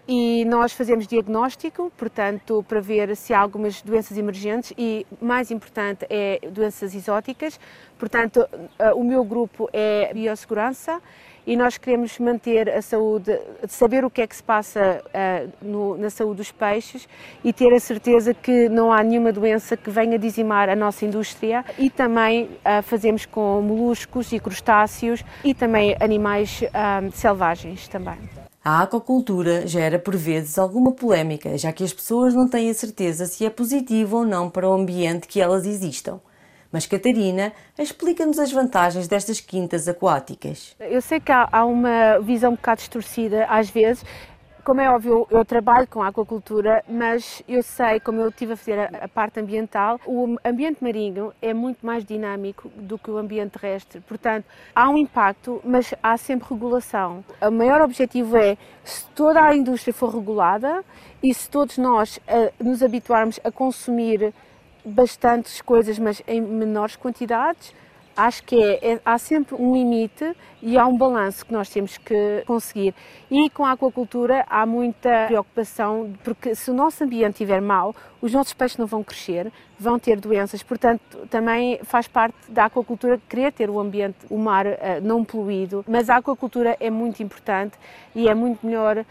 e 0.08 0.46
nós 0.46 0.72
fazemos 0.72 1.06
diagnóstico, 1.06 1.92
portanto, 1.94 2.64
para 2.66 2.80
ver 2.80 3.14
se 3.16 3.34
há 3.34 3.40
algumas 3.40 3.82
doenças 3.82 4.16
emergentes 4.16 4.72
e, 4.78 5.06
mais 5.20 5.50
importante, 5.50 6.06
é 6.08 6.40
doenças 6.50 6.94
exóticas. 6.94 7.60
Portanto, 7.98 8.44
o 8.96 9.04
meu 9.04 9.22
grupo 9.22 9.68
é 9.72 10.12
biossegurança 10.12 11.00
e 11.46 11.56
nós 11.56 11.78
queremos 11.78 12.18
manter 12.18 12.68
a 12.68 12.82
saúde, 12.82 13.38
saber 13.68 14.04
o 14.04 14.10
que 14.10 14.22
é 14.22 14.26
que 14.26 14.36
se 14.36 14.42
passa 14.42 15.02
uh, 15.06 15.50
no, 15.60 15.96
na 15.96 16.10
saúde 16.10 16.38
dos 16.38 16.52
peixes 16.52 17.08
e 17.42 17.52
ter 17.52 17.72
a 17.72 17.80
certeza 17.80 18.32
que 18.34 18.68
não 18.68 18.92
há 18.92 19.02
nenhuma 19.02 19.32
doença 19.32 19.76
que 19.76 19.90
venha 19.90 20.18
dizimar 20.18 20.68
a 20.68 20.76
nossa 20.76 21.04
indústria 21.04 21.64
e 21.78 21.90
também 21.90 22.44
uh, 22.44 22.82
fazemos 22.82 23.26
com 23.26 23.60
moluscos 23.60 24.32
e 24.32 24.38
crustáceos 24.38 25.24
e 25.44 25.54
também 25.54 25.96
animais 26.00 26.62
uh, 26.62 27.10
selvagens 27.12 27.88
também. 27.88 28.18
A 28.62 28.82
aquacultura 28.82 29.66
gera 29.66 29.98
por 29.98 30.14
vezes 30.14 30.58
alguma 30.58 30.92
polémica, 30.92 31.56
já 31.56 31.72
que 31.72 31.82
as 31.82 31.94
pessoas 31.94 32.34
não 32.34 32.46
têm 32.46 32.68
a 32.68 32.74
certeza 32.74 33.24
se 33.24 33.46
é 33.46 33.48
positivo 33.48 34.18
ou 34.18 34.24
não 34.26 34.50
para 34.50 34.68
o 34.68 34.72
ambiente 34.74 35.26
que 35.26 35.40
elas 35.40 35.64
existam. 35.64 36.20
Mas 36.72 36.86
Catarina 36.86 37.52
explica-nos 37.78 38.38
as 38.38 38.52
vantagens 38.52 39.08
destas 39.08 39.40
quintas 39.40 39.88
aquáticas. 39.88 40.76
Eu 40.80 41.00
sei 41.00 41.18
que 41.18 41.32
há, 41.32 41.48
há 41.50 41.64
uma 41.64 42.18
visão 42.20 42.52
um 42.52 42.54
bocado 42.54 42.78
distorcida 42.78 43.44
às 43.46 43.68
vezes, 43.70 44.04
como 44.64 44.80
é 44.80 44.90
óbvio, 44.90 45.26
eu 45.30 45.44
trabalho 45.44 45.86
com 45.86 46.02
aquacultura, 46.02 46.84
mas 46.88 47.42
eu 47.48 47.62
sei, 47.62 47.98
como 47.98 48.20
eu 48.20 48.28
estive 48.28 48.52
a 48.52 48.56
fazer 48.56 48.78
a, 48.78 49.04
a, 49.04 49.08
parte 49.08 49.40
ambiental, 49.40 49.98
o 50.06 50.36
ambiente 50.44 50.82
marinho 50.82 51.32
é 51.40 51.54
muito 51.54 51.84
mais 51.84 52.04
dinâmico 52.04 52.68
do 52.76 52.98
que 52.98 53.10
o 53.10 53.16
ambiente 53.16 53.58
terrestre. 53.58 54.00
Portanto, 54.02 54.44
há 54.74 54.88
um 54.90 54.98
impacto, 54.98 55.60
mas 55.64 55.94
há 56.02 56.16
sempre 56.16 56.48
regulação. 56.50 57.24
O 57.40 57.50
maior 57.50 57.80
objetivo 57.80 58.36
é, 58.36 58.56
se 58.84 59.06
toda 59.08 59.42
a 59.42 59.56
indústria 59.56 59.94
for 59.94 60.14
regulada 60.14 60.84
e 61.22 61.32
se 61.32 61.48
todos 61.48 61.78
nós 61.78 62.18
uh, 62.18 62.64
nos 62.64 62.82
habituarmos 62.82 63.40
a 63.42 63.50
consumir 63.50 64.32
bastantes 64.90 65.60
coisas, 65.60 65.98
mas 65.98 66.22
em 66.26 66.40
menores 66.40 66.96
quantidades. 66.96 67.74
Acho 68.16 68.42
que 68.42 68.60
é, 68.60 68.92
é, 68.92 69.00
há 69.04 69.16
sempre 69.16 69.54
um 69.54 69.72
limite 69.72 70.36
e 70.60 70.76
há 70.76 70.86
um 70.86 70.96
balanço 70.96 71.46
que 71.46 71.52
nós 71.52 71.70
temos 71.70 71.96
que 71.96 72.42
conseguir. 72.46 72.94
E 73.30 73.48
com 73.48 73.64
a 73.64 73.72
aquacultura 73.72 74.44
há 74.50 74.66
muita 74.66 75.26
preocupação, 75.26 76.12
porque 76.22 76.54
se 76.54 76.70
o 76.70 76.74
nosso 76.74 77.02
ambiente 77.02 77.34
estiver 77.34 77.62
mau, 77.62 77.94
os 78.20 78.32
nossos 78.32 78.52
peixes 78.52 78.76
não 78.76 78.86
vão 78.86 79.02
crescer, 79.02 79.50
vão 79.78 79.98
ter 79.98 80.20
doenças. 80.20 80.62
Portanto, 80.62 81.26
também 81.30 81.80
faz 81.84 82.08
parte 82.08 82.36
da 82.50 82.66
aquacultura 82.66 83.18
querer 83.28 83.52
ter 83.52 83.70
o 83.70 83.80
ambiente, 83.80 84.18
o 84.28 84.36
mar 84.36 84.66
uh, 84.66 84.70
não 85.02 85.24
poluído. 85.24 85.84
Mas 85.88 86.10
a 86.10 86.16
aquacultura 86.16 86.76
é 86.78 86.90
muito 86.90 87.22
importante 87.22 87.78
e 88.14 88.28
é 88.28 88.34
muito 88.34 88.66
melhor 88.66 89.04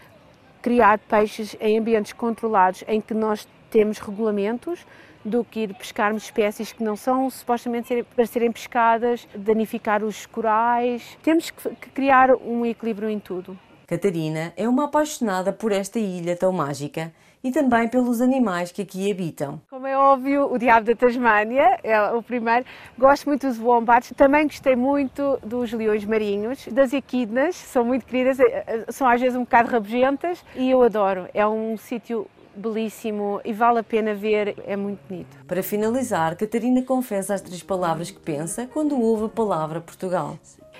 criar 0.62 0.98
peixes 0.98 1.56
em 1.58 1.78
ambientes 1.78 2.12
controlados, 2.12 2.84
em 2.86 3.00
que 3.00 3.14
nós 3.14 3.48
temos 3.70 3.98
regulamentos 3.98 4.86
do 5.24 5.44
que 5.44 5.60
ir 5.60 5.74
pescarmos 5.74 6.24
espécies 6.24 6.72
que 6.72 6.82
não 6.82 6.96
são 6.96 7.28
supostamente 7.30 8.04
para 8.14 8.26
serem 8.26 8.50
pescadas, 8.50 9.26
danificar 9.34 10.02
os 10.02 10.26
corais. 10.26 11.18
Temos 11.22 11.50
que 11.50 11.90
criar 11.90 12.34
um 12.34 12.64
equilíbrio 12.64 13.08
em 13.08 13.18
tudo. 13.18 13.58
Catarina 13.86 14.52
é 14.56 14.68
uma 14.68 14.84
apaixonada 14.84 15.52
por 15.52 15.72
esta 15.72 15.98
ilha 15.98 16.36
tão 16.36 16.52
mágica 16.52 17.12
e 17.42 17.50
também 17.50 17.88
pelos 17.88 18.20
animais 18.20 18.70
que 18.70 18.82
aqui 18.82 19.10
habitam. 19.10 19.60
Como 19.68 19.86
é 19.86 19.96
óbvio, 19.96 20.52
o 20.52 20.58
Diabo 20.58 20.86
da 20.86 20.94
Tasmânia 20.94 21.78
é 21.82 22.00
o 22.12 22.22
primeiro. 22.22 22.64
Gosto 22.98 23.26
muito 23.26 23.46
dos 23.46 23.58
wombats, 23.58 24.12
também 24.16 24.44
gostei 24.44 24.76
muito 24.76 25.38
dos 25.42 25.72
leões 25.72 26.04
marinhos, 26.04 26.68
das 26.68 26.92
equidnas, 26.92 27.56
são 27.56 27.84
muito 27.84 28.04
queridas, 28.04 28.38
eh, 28.38 28.64
eh, 28.66 28.84
são 28.90 29.08
às 29.08 29.20
vezes 29.20 29.36
um 29.36 29.40
bocado 29.40 29.70
rabugentas 29.70 30.44
e 30.54 30.70
eu 30.70 30.82
adoro. 30.82 31.26
É 31.32 31.46
um 31.46 31.76
sítio 31.76 32.26
belíssimo 32.60 33.40
e 33.44 33.52
vale 33.52 33.78
a 33.80 33.82
pena 33.82 34.14
ver, 34.14 34.56
é 34.66 34.76
muito 34.76 35.00
bonito. 35.08 35.36
Para 35.46 35.62
finalizar, 35.62 36.36
Catarina 36.36 36.82
confessa 36.82 37.34
as 37.34 37.40
três 37.40 37.62
palavras 37.62 38.10
que 38.10 38.20
pensa 38.20 38.68
quando 38.72 39.00
ouve 39.00 39.24
a 39.24 39.28
palavra 39.28 39.80
Portugal: 39.80 40.38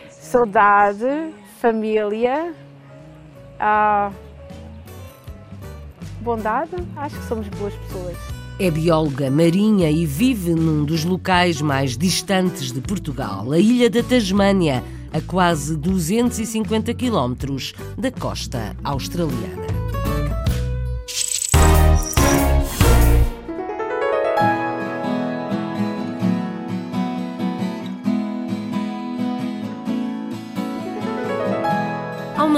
saudade, 0.09 1.33
família, 1.61 2.55
ah, 3.59 4.13
bondade. 6.21 6.73
Acho 6.97 7.19
que 7.19 7.27
somos 7.27 7.49
boas 7.49 7.75
pessoas. 7.75 8.17
É 8.59 8.71
bióloga 8.71 9.31
marinha 9.31 9.91
e 9.91 10.05
vive 10.05 10.55
num 10.55 10.85
dos 10.85 11.05
locais 11.05 11.63
mais 11.63 11.97
distantes 11.97 12.71
de 12.71 12.81
Portugal, 12.81 13.51
a 13.53 13.59
ilha 13.59 13.89
da 13.89 14.03
Tasmânia, 14.03 14.85
a 15.13 15.21
quase 15.21 15.77
250 15.77 16.93
quilómetros 16.93 17.73
da 17.97 18.11
costa 18.11 18.77
australiana. 18.85 19.80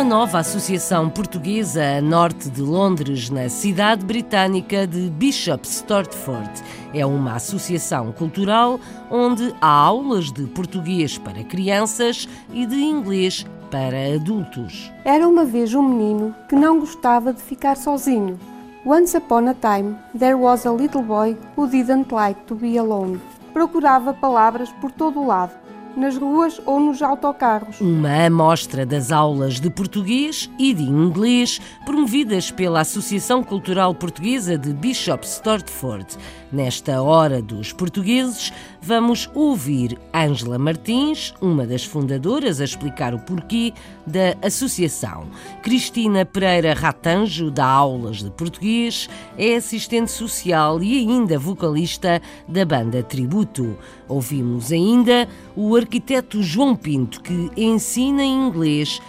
Uma 0.03 0.17
nova 0.17 0.41
associação 0.41 1.09
portuguesa 1.09 1.99
a 1.99 2.01
norte 2.01 2.51
de 2.51 2.61
Londres, 2.61 3.31
na 3.31 3.49
cidade 3.49 4.05
britânica 4.05 4.85
de 4.85 5.09
Bishop 5.11 5.65
Stortford. 5.65 6.51
É 6.93 7.07
uma 7.07 7.37
associação 7.37 8.11
cultural 8.11 8.81
onde 9.09 9.55
há 9.61 9.69
aulas 9.69 10.33
de 10.33 10.45
português 10.47 11.19
para 11.19 11.45
crianças 11.45 12.29
e 12.53 12.67
de 12.67 12.75
inglês 12.75 13.47
para 13.71 14.17
adultos. 14.17 14.91
Era 15.05 15.29
uma 15.29 15.45
vez 15.45 15.73
um 15.73 15.83
menino 15.83 16.35
que 16.49 16.57
não 16.57 16.81
gostava 16.81 17.33
de 17.33 17.41
ficar 17.41 17.77
sozinho. 17.77 18.41
Once 18.85 19.17
upon 19.17 19.47
a 19.49 19.55
time, 19.55 19.97
there 20.19 20.35
was 20.35 20.67
a 20.67 20.73
little 20.73 21.03
boy 21.03 21.37
who 21.57 21.69
didn't 21.69 22.13
like 22.13 22.41
to 22.47 22.57
be 22.57 22.77
alone. 22.77 23.21
Procurava 23.53 24.13
palavras 24.13 24.69
por 24.81 24.91
todo 24.91 25.21
o 25.21 25.27
lado 25.29 25.62
nas 25.97 26.17
ruas 26.17 26.61
ou 26.65 26.81
nos 26.81 27.03
autocarros. 27.03 27.81
Uma 27.81 28.27
amostra 28.27 28.85
das 28.87 29.13
aulas 29.13 29.61
de 29.61 29.71
português 29.71 30.51
e 30.59 30.73
de 30.75 30.83
inglês 30.83 31.61
promovidas 31.85 32.51
pela 32.51 32.81
Associação 32.81 33.43
Cultural 33.43 33.95
Portuguesa 33.95 34.57
de 34.57 34.73
Bishop 34.73 35.27
Stortford. 35.27 36.07
Nesta 36.53 37.01
Hora 37.01 37.41
dos 37.41 37.73
Portugueses, 37.73 38.53
vamos 38.81 39.31
ouvir 39.35 39.99
Ângela 40.15 40.59
Martins, 40.59 41.33
uma 41.41 41.67
das 41.67 41.83
fundadoras, 41.83 42.61
a 42.61 42.65
explicar 42.65 43.15
o 43.15 43.19
porquê 43.21 43.73
da 44.07 44.37
associação. 44.47 45.29
Cristina 45.63 46.27
Pereira 46.27 46.75
Ratanjo 46.75 47.51
dá 47.51 47.65
aulas 47.65 48.23
de 48.23 48.31
português, 48.31 49.09
é 49.39 49.57
assistente 49.57 50.11
social 50.11 50.83
e 50.83 50.99
ainda 50.99 51.39
vocalista 51.39 52.21
da 52.47 52.65
banda 52.67 53.03
Tributo. 53.03 53.79
Ouvimos 54.13 54.71
ainda 54.71 55.27
o 55.57 55.75
arquiteto 55.75 56.43
João 56.43 56.77
Pinto, 56.77 57.23
que 57.23 57.51
ensina 57.57 58.23
inglês 58.23 59.01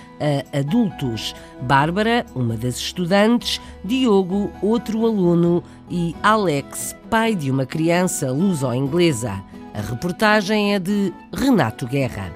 a 0.54 0.60
adultos. 0.60 1.36
Bárbara, 1.62 2.26
uma 2.34 2.56
das 2.56 2.78
estudantes, 2.78 3.60
Diogo, 3.84 4.50
outro 4.62 5.06
aluno 5.06 5.62
e 5.92 6.16
Alex, 6.24 6.96
pai 7.10 7.36
de 7.36 7.52
uma 7.52 7.66
criança 7.66 8.32
luso-inglesa. 8.32 9.44
A 9.74 9.82
reportagem 9.82 10.74
é 10.74 10.80
de 10.80 11.12
Renato 11.34 11.86
Guerra. 11.86 12.34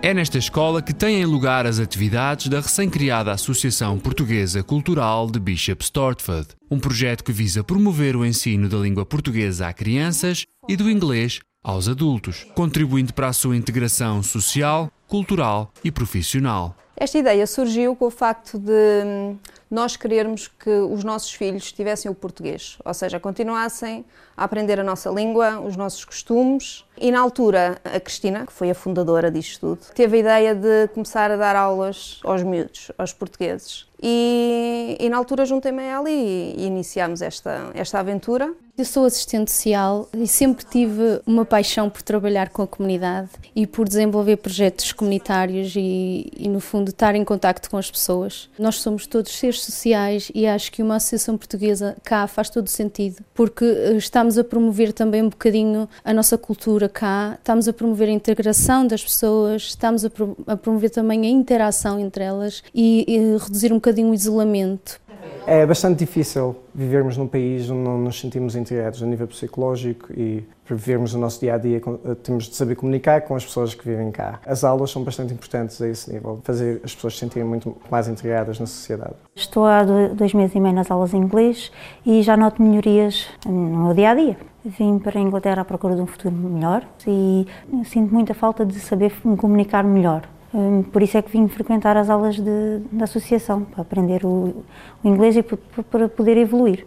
É 0.00 0.14
nesta 0.14 0.38
escola 0.38 0.80
que 0.80 0.94
têm 0.94 1.24
lugar 1.26 1.66
as 1.66 1.78
atividades 1.78 2.48
da 2.48 2.60
recém-criada 2.60 3.32
Associação 3.32 3.98
Portuguesa 3.98 4.62
Cultural 4.62 5.30
de 5.30 5.38
Bishop 5.38 5.82
Stortford, 5.84 6.48
um 6.70 6.78
projeto 6.78 7.24
que 7.24 7.32
visa 7.32 7.62
promover 7.62 8.16
o 8.16 8.24
ensino 8.24 8.68
da 8.68 8.78
língua 8.78 9.04
portuguesa 9.04 9.66
a 9.66 9.72
crianças 9.72 10.46
e 10.68 10.76
do 10.76 10.90
inglês 10.90 11.40
aos 11.66 11.88
adultos, 11.88 12.46
contribuindo 12.54 13.12
para 13.12 13.26
a 13.26 13.32
sua 13.32 13.56
integração 13.56 14.22
social, 14.22 14.88
cultural 15.08 15.72
e 15.82 15.90
profissional. 15.90 16.76
Esta 16.96 17.18
ideia 17.18 17.44
surgiu 17.44 17.96
com 17.96 18.06
o 18.06 18.10
facto 18.10 18.56
de 18.56 19.02
hum, 19.04 19.36
nós 19.70 19.96
querermos 19.96 20.48
que 20.48 20.70
os 20.70 21.02
nossos 21.02 21.32
filhos 21.32 21.72
tivessem 21.72 22.10
o 22.10 22.14
português, 22.14 22.78
ou 22.84 22.94
seja, 22.94 23.18
continuassem 23.18 24.04
a 24.36 24.44
aprender 24.44 24.78
a 24.78 24.84
nossa 24.84 25.10
língua, 25.10 25.60
os 25.60 25.76
nossos 25.76 26.04
costumes. 26.04 26.84
E 26.98 27.10
na 27.10 27.20
altura, 27.20 27.80
a 27.84 27.98
Cristina, 27.98 28.46
que 28.46 28.52
foi 28.52 28.70
a 28.70 28.74
fundadora 28.74 29.30
disto 29.30 29.60
tudo, 29.60 29.92
teve 29.94 30.18
a 30.18 30.20
ideia 30.20 30.54
de 30.54 30.88
começar 30.88 31.30
a 31.30 31.36
dar 31.36 31.56
aulas 31.56 32.20
aos 32.24 32.42
miúdos, 32.42 32.90
aos 32.96 33.12
portugueses. 33.12 33.86
E, 34.02 34.96
e 35.00 35.08
na 35.08 35.16
altura 35.16 35.44
juntei-me 35.44 35.80
a 35.80 35.84
ela 35.84 36.10
e, 36.10 36.54
e 36.56 36.66
iniciámos 36.66 37.22
esta, 37.22 37.70
esta 37.74 37.98
aventura. 37.98 38.52
Eu 38.76 38.84
sou 38.84 39.06
assistente 39.06 39.50
social 39.50 40.06
e 40.12 40.28
sempre 40.28 40.66
tive 40.66 41.22
uma 41.26 41.46
paixão 41.46 41.88
por 41.88 42.02
trabalhar 42.02 42.50
com 42.50 42.60
a 42.60 42.66
comunidade 42.66 43.30
e 43.54 43.66
por 43.66 43.88
desenvolver 43.88 44.36
projetos 44.36 44.92
comunitários 44.92 45.74
e, 45.74 46.30
e, 46.36 46.46
no 46.46 46.60
fundo, 46.60 46.90
estar 46.90 47.14
em 47.14 47.24
contacto 47.24 47.70
com 47.70 47.78
as 47.78 47.90
pessoas. 47.90 48.50
Nós 48.58 48.76
somos 48.76 49.06
todos 49.06 49.32
seres 49.32 49.55
sociais 49.60 50.30
e 50.34 50.46
acho 50.46 50.70
que 50.72 50.82
uma 50.82 50.96
associação 50.96 51.36
portuguesa 51.36 51.96
cá 52.04 52.26
faz 52.26 52.50
todo 52.50 52.68
sentido, 52.68 53.22
porque 53.34 53.64
eh, 53.64 53.96
estamos 53.96 54.38
a 54.38 54.44
promover 54.44 54.92
também 54.92 55.22
um 55.22 55.28
bocadinho 55.28 55.88
a 56.04 56.12
nossa 56.12 56.38
cultura 56.38 56.88
cá, 56.88 57.36
estamos 57.38 57.68
a 57.68 57.72
promover 57.72 58.08
a 58.08 58.12
integração 58.12 58.86
das 58.86 59.02
pessoas, 59.02 59.62
estamos 59.62 60.04
a 60.04 60.56
promover 60.56 60.90
também 60.90 61.26
a 61.26 61.28
interação 61.28 61.98
entre 61.98 62.24
elas 62.24 62.62
e, 62.74 63.04
e 63.06 63.36
reduzir 63.36 63.72
um 63.72 63.76
bocadinho 63.76 64.10
o 64.10 64.14
isolamento. 64.14 65.00
É 65.48 65.64
bastante 65.64 66.00
difícil 66.00 66.56
vivermos 66.74 67.16
num 67.16 67.28
país 67.28 67.70
onde 67.70 67.78
não 67.78 67.96
nos 67.98 68.18
sentimos 68.18 68.56
integrados 68.56 69.00
a 69.00 69.06
nível 69.06 69.28
psicológico 69.28 70.12
e 70.12 70.44
para 70.64 70.74
vivermos 70.74 71.14
o 71.14 71.18
nosso 71.18 71.38
dia 71.38 71.54
a 71.54 71.58
dia 71.58 71.80
temos 72.24 72.48
de 72.48 72.56
saber 72.56 72.74
comunicar 72.74 73.20
com 73.20 73.36
as 73.36 73.44
pessoas 73.44 73.72
que 73.72 73.88
vivem 73.88 74.10
cá. 74.10 74.40
As 74.44 74.64
aulas 74.64 74.90
são 74.90 75.04
bastante 75.04 75.32
importantes 75.32 75.80
a 75.80 75.86
esse 75.86 76.12
nível, 76.12 76.40
fazer 76.42 76.80
as 76.82 76.92
pessoas 76.92 77.14
se 77.14 77.20
sentirem 77.20 77.46
muito 77.46 77.76
mais 77.88 78.08
integradas 78.08 78.58
na 78.58 78.66
sociedade. 78.66 79.14
Estou 79.36 79.64
há 79.64 79.84
dois 79.84 80.34
meses 80.34 80.56
e 80.56 80.58
meio 80.58 80.74
nas 80.74 80.90
aulas 80.90 81.10
de 81.10 81.16
inglês 81.16 81.70
e 82.04 82.22
já 82.22 82.36
noto 82.36 82.60
melhorias 82.60 83.28
no 83.46 83.84
meu 83.84 83.94
dia 83.94 84.10
a 84.10 84.14
dia. 84.16 84.36
Vim 84.64 84.98
para 84.98 85.16
a 85.16 85.22
Inglaterra 85.22 85.62
à 85.62 85.64
procura 85.64 85.94
de 85.94 86.00
um 86.00 86.06
futuro 86.06 86.34
melhor 86.34 86.82
e 87.06 87.46
sinto 87.84 88.12
muita 88.12 88.34
falta 88.34 88.66
de 88.66 88.80
saber 88.80 89.12
me 89.24 89.36
comunicar 89.36 89.84
melhor. 89.84 90.22
Hum, 90.54 90.82
por 90.82 91.02
isso 91.02 91.18
é 91.18 91.22
que 91.22 91.30
vim 91.30 91.48
frequentar 91.48 91.96
as 91.96 92.08
aulas 92.08 92.36
de, 92.36 92.80
da 92.92 93.04
associação, 93.04 93.64
para 93.64 93.82
aprender 93.82 94.24
o, 94.24 94.64
o 95.02 95.08
inglês 95.08 95.36
e 95.36 95.42
para 95.42 96.08
poder 96.08 96.36
evoluir. 96.36 96.86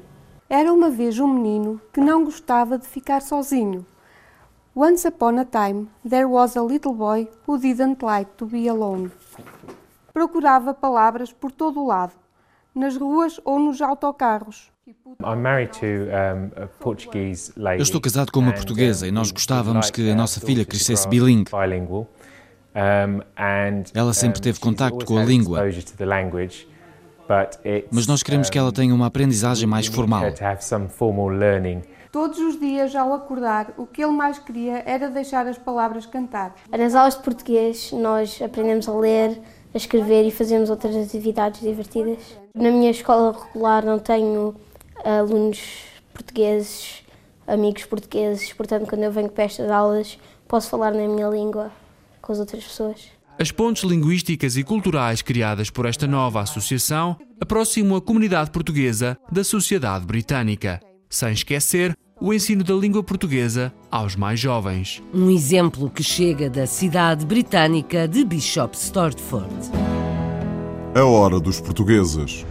Era 0.49 0.73
uma 0.73 0.89
vez 0.89 1.19
um 1.19 1.27
menino 1.27 1.79
que 1.93 2.01
não 2.01 2.23
gostava 2.23 2.77
de 2.77 2.87
ficar 2.87 3.21
sozinho. 3.21 3.85
Once 4.75 5.07
upon 5.07 5.37
a 5.39 5.45
time, 5.45 5.87
there 6.07 6.25
was 6.25 6.55
a 6.55 6.61
little 6.61 6.93
boy 6.93 7.27
who 7.47 7.57
didn't 7.59 8.03
like 8.03 8.31
to 8.37 8.45
be 8.45 8.67
alone. 8.67 9.11
Procurava 10.13 10.73
palavras 10.73 11.31
por 11.31 11.51
todo 11.51 11.81
o 11.81 11.87
lado, 11.87 12.13
nas 12.73 12.95
ruas 12.95 13.39
ou 13.43 13.59
nos 13.59 13.81
autocarros. 13.81 14.71
Eu 17.77 17.81
estou 17.81 18.01
casado 18.01 18.31
com 18.31 18.39
uma 18.39 18.53
portuguesa 18.53 19.07
e 19.07 19.11
nós 19.11 19.31
gostávamos 19.31 19.91
que 19.91 20.09
a 20.09 20.15
nossa 20.15 20.39
filha 20.39 20.65
crescesse 20.65 21.07
bilingue. 21.07 21.51
Ela 23.93 24.13
sempre 24.13 24.41
teve 24.41 24.59
contacto 24.59 25.05
com 25.05 25.17
a 25.17 25.23
língua, 25.23 25.61
mas 27.91 28.07
nós 28.07 28.23
queremos 28.23 28.49
que 28.49 28.57
ela 28.57 28.71
tenha 28.71 28.93
uma 28.93 29.07
aprendizagem 29.07 29.67
mais 29.67 29.87
formal. 29.87 30.23
Todos 32.11 32.39
os 32.39 32.59
dias, 32.59 32.95
ao 32.95 33.13
acordar, 33.13 33.71
o 33.77 33.85
que 33.85 34.03
ele 34.03 34.13
mais 34.13 34.39
queria 34.39 34.81
era 34.83 35.09
deixar 35.11 35.45
as 35.45 35.59
palavras 35.59 36.07
cantar. 36.07 36.55
Nas 36.71 36.95
aulas 36.95 37.15
de 37.15 37.21
português, 37.21 37.91
nós 37.91 38.41
aprendemos 38.41 38.89
a 38.89 38.93
ler, 38.93 39.39
a 39.71 39.77
escrever 39.77 40.25
e 40.25 40.31
fazemos 40.31 40.71
outras 40.71 40.95
atividades 40.95 41.61
divertidas. 41.61 42.17
Na 42.55 42.71
minha 42.71 42.89
escola 42.89 43.37
regular 43.45 43.85
não 43.85 43.99
tenho 43.99 44.55
alunos 45.05 45.83
portugueses, 46.11 47.03
amigos 47.45 47.85
portugueses, 47.85 48.51
portanto, 48.53 48.87
quando 48.89 49.03
eu 49.03 49.11
venho 49.11 49.29
para 49.29 49.43
estas 49.43 49.69
aulas, 49.69 50.17
posso 50.47 50.67
falar 50.67 50.91
na 50.91 51.07
minha 51.07 51.27
língua 51.27 51.71
com 52.29 52.33
as 52.33 52.39
outras 52.39 52.63
pessoas. 52.63 53.07
As 53.39 53.51
pontes 53.51 53.83
linguísticas 53.83 54.55
e 54.55 54.63
culturais 54.63 55.23
criadas 55.23 55.71
por 55.71 55.87
esta 55.87 56.05
nova 56.05 56.41
associação 56.41 57.17
aproximam 57.41 57.97
a 57.97 58.01
comunidade 58.01 58.51
portuguesa 58.51 59.17
da 59.31 59.43
sociedade 59.43 60.05
britânica, 60.05 60.79
sem 61.09 61.33
esquecer 61.33 61.97
o 62.21 62.31
ensino 62.31 62.63
da 62.63 62.75
língua 62.75 63.01
portuguesa 63.01 63.73
aos 63.89 64.15
mais 64.15 64.39
jovens. 64.39 65.01
Um 65.11 65.31
exemplo 65.31 65.89
que 65.89 66.03
chega 66.03 66.51
da 66.51 66.67
cidade 66.67 67.25
britânica 67.25 68.07
de 68.07 68.23
Bishop 68.23 68.77
Stortford. 68.77 69.71
A 70.93 71.03
hora 71.03 71.39
dos 71.39 71.59
portugueses. 71.59 72.45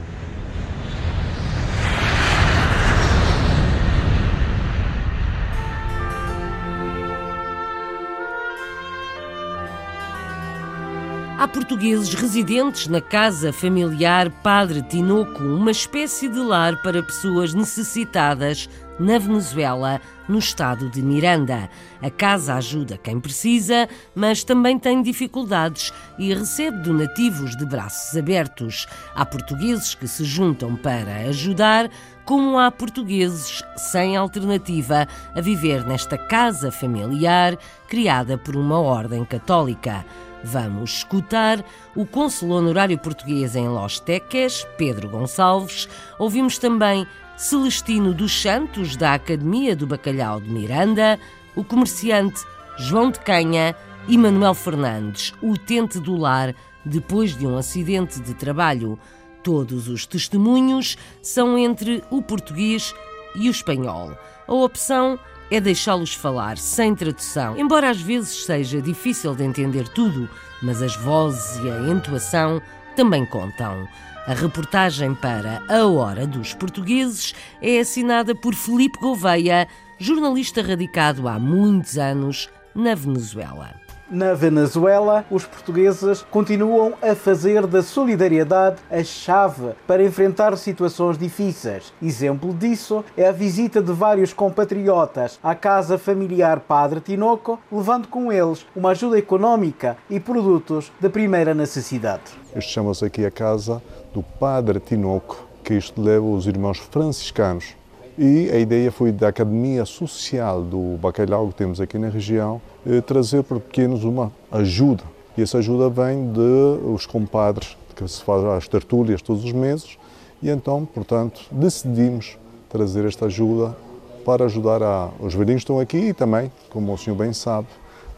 Há 11.39 11.47
portugueses 11.47 12.15
residentes 12.15 12.89
na 12.89 13.01
Casa 13.01 13.53
Familiar 13.53 14.29
Padre 14.43 14.83
Tinoco, 14.83 15.41
uma 15.41 15.71
espécie 15.71 16.29
de 16.29 16.41
lar 16.41 16.83
para 16.83 17.01
pessoas 17.01 17.55
necessitadas 17.55 18.69
na 18.99 19.19
Venezuela, 19.19 20.01
no 20.29 20.41
estado 20.41 20.91
de 20.91 21.01
Miranda. 21.01 21.71
A 22.03 22.11
casa 22.11 22.57
ajuda 22.57 22.99
quem 22.99 23.21
precisa, 23.21 23.89
mas 24.17 24.43
também 24.43 24.81
tem 24.81 25.01
dificuldades 25.01 25.93
e 26.19 26.35
recebe 26.35 26.79
donativos 26.79 27.57
de 27.57 27.65
braços 27.65 28.19
abertos. 28.19 28.89
Há 29.15 29.25
portugueses 29.25 29.95
que 29.95 30.09
se 30.09 30.25
juntam 30.25 30.75
para 30.75 31.29
ajudar, 31.29 31.89
como 32.25 32.59
há 32.59 32.69
portugueses 32.69 33.63
sem 33.77 34.17
alternativa 34.17 35.07
a 35.37 35.41
viver 35.41 35.87
nesta 35.87 36.19
casa 36.19 36.73
familiar 36.73 37.57
criada 37.89 38.37
por 38.37 38.57
uma 38.57 38.81
ordem 38.81 39.25
católica. 39.25 40.05
Vamos 40.45 40.99
escutar 40.99 41.65
o 41.97 42.07
cônsul 42.07 42.51
honorário 42.51 42.97
português 42.99 43.57
em 43.57 43.69
Los 43.69 43.99
Teques, 43.99 44.67
Pedro 44.77 45.09
Gonçalves. 45.09 45.89
Ouvimos 46.19 46.59
também 46.59 47.07
Celestino 47.37 48.15
dos 48.15 48.41
Santos, 48.41 48.97
da 48.97 49.15
Academia 49.15 49.75
do 49.75 49.87
Bacalhau 49.87 50.41
de 50.41 50.51
Miranda, 50.51 51.19
o 51.57 51.65
comerciante 51.65 52.45
João 52.79 53.11
de 53.11 53.19
Canha 53.21 53.75
e 54.07 54.17
Manuel 54.17 54.55
Fernandes, 54.55 55.35
utente 55.43 55.99
do 55.99 56.17
lar 56.17 56.55
depois 56.85 57.37
de 57.37 57.47
um 57.47 57.57
acidente 57.57 58.21
de 58.21 58.35
trabalho. 58.35 58.99
Todos 59.43 59.89
os 59.89 60.07
testemunhos 60.07 60.97
são 61.21 61.59
entre 61.59 62.03
o 62.11 62.23
português 62.23 62.95
e 63.35 63.49
o 63.49 63.51
espanhol. 63.51 64.17
A 64.47 64.55
opção 64.55 65.19
é 65.51 65.61
deixá-los 65.61 66.15
falar 66.15 66.59
sem 66.59 66.95
tradução, 66.95 67.57
embora 67.57 67.91
às 67.91 68.01
vezes 68.01 68.45
seja 68.45 68.83
difícil 68.83 69.35
de 69.35 69.45
entender 69.45 69.89
tudo, 69.89 70.29
mas 70.63 70.83
as 70.83 70.97
vozes 70.97 71.63
e 71.63 71.71
a 71.71 71.91
entoação 71.91 72.61
também 72.95 73.25
contam. 73.25 73.89
A 74.27 74.35
reportagem 74.35 75.15
para 75.15 75.63
A 75.69 75.87
Hora 75.87 76.27
dos 76.27 76.53
Portugueses 76.53 77.35
é 77.63 77.81
assinada 77.81 78.35
por 78.35 78.55
Felipe 78.55 78.99
Gouveia, 78.99 79.67
jornalista 79.99 80.61
radicado 80.61 81.27
há 81.27 81.39
muitos 81.39 81.97
anos 81.97 82.51
na 82.75 82.95
Venezuela. 82.95 83.88
Na 84.11 84.33
Venezuela, 84.33 85.27
os 85.31 85.45
portugueses 85.45 86.25
continuam 86.31 86.95
a 87.03 87.15
fazer 87.15 87.67
da 87.67 87.83
solidariedade 87.83 88.79
a 88.91 89.05
chave 89.05 89.73
para 89.87 90.03
enfrentar 90.03 90.57
situações 90.57 91.19
difíceis. 91.19 91.93
Exemplo 92.01 92.55
disso 92.55 93.05
é 93.15 93.29
a 93.29 93.33
visita 93.33 93.83
de 93.83 93.93
vários 93.93 94.33
compatriotas 94.33 95.39
à 95.43 95.55
casa 95.55 95.99
familiar 95.99 96.61
Padre 96.61 97.01
Tinoco, 97.01 97.59
levando 97.71 98.09
com 98.09 98.33
eles 98.33 98.65
uma 98.75 98.93
ajuda 98.93 99.19
económica 99.19 99.99
e 100.09 100.19
produtos 100.19 100.91
de 100.99 101.09
primeira 101.11 101.53
necessidade. 101.53 102.33
Estamos 102.57 103.03
aqui 103.03 103.27
a 103.27 103.31
casa 103.31 103.83
do 104.15 104.23
Padre 104.23 104.81
Tinoco, 104.81 105.47
que 105.63 105.75
isto 105.75 106.01
leva 106.01 106.25
os 106.25 106.47
irmãos 106.47 106.79
franciscanos 106.79 107.77
e 108.19 108.51
a 108.51 108.59
ideia 108.59 108.91
foi 108.91 109.13
da 109.13 109.29
Academia 109.29 109.85
Social 109.85 110.61
do 110.61 110.99
Bacalhau 111.01 111.47
que 111.49 111.55
temos 111.55 111.81
aqui 111.81 111.97
na 111.99 112.09
região 112.09 112.61
trazer 113.07 113.43
para 113.43 113.61
pequenos 113.61 114.05
uma 114.05 114.33
ajuda. 114.51 115.05
E 115.37 115.43
essa 115.43 115.59
ajuda 115.59 115.89
vem 115.89 116.33
de 116.33 116.91
os 116.93 117.07
compadres 117.07 117.77
que 117.95 118.07
se 118.09 118.23
faz 118.23 118.45
as 118.45 118.69
tertúlias 118.69 119.21
todos 119.21 119.45
os 119.45 119.53
meses 119.53 119.99
e 120.43 120.51
então, 120.51 120.85
portanto, 120.85 121.41
decidimos 121.51 122.39
trazer 122.69 123.05
esta 123.05 123.27
ajuda 123.27 123.77
para 124.25 124.45
ajudar 124.45 124.83
a, 124.83 125.11
os 125.21 125.35
velhinhos 125.35 125.63
que 125.63 125.65
estão 125.65 125.81
aqui 125.81 125.99
e 125.99 126.15
também, 126.15 126.51
como 126.71 126.93
o 126.93 126.99
senhor 126.99 127.17
bem 127.17 127.33
sabe, 127.33 127.67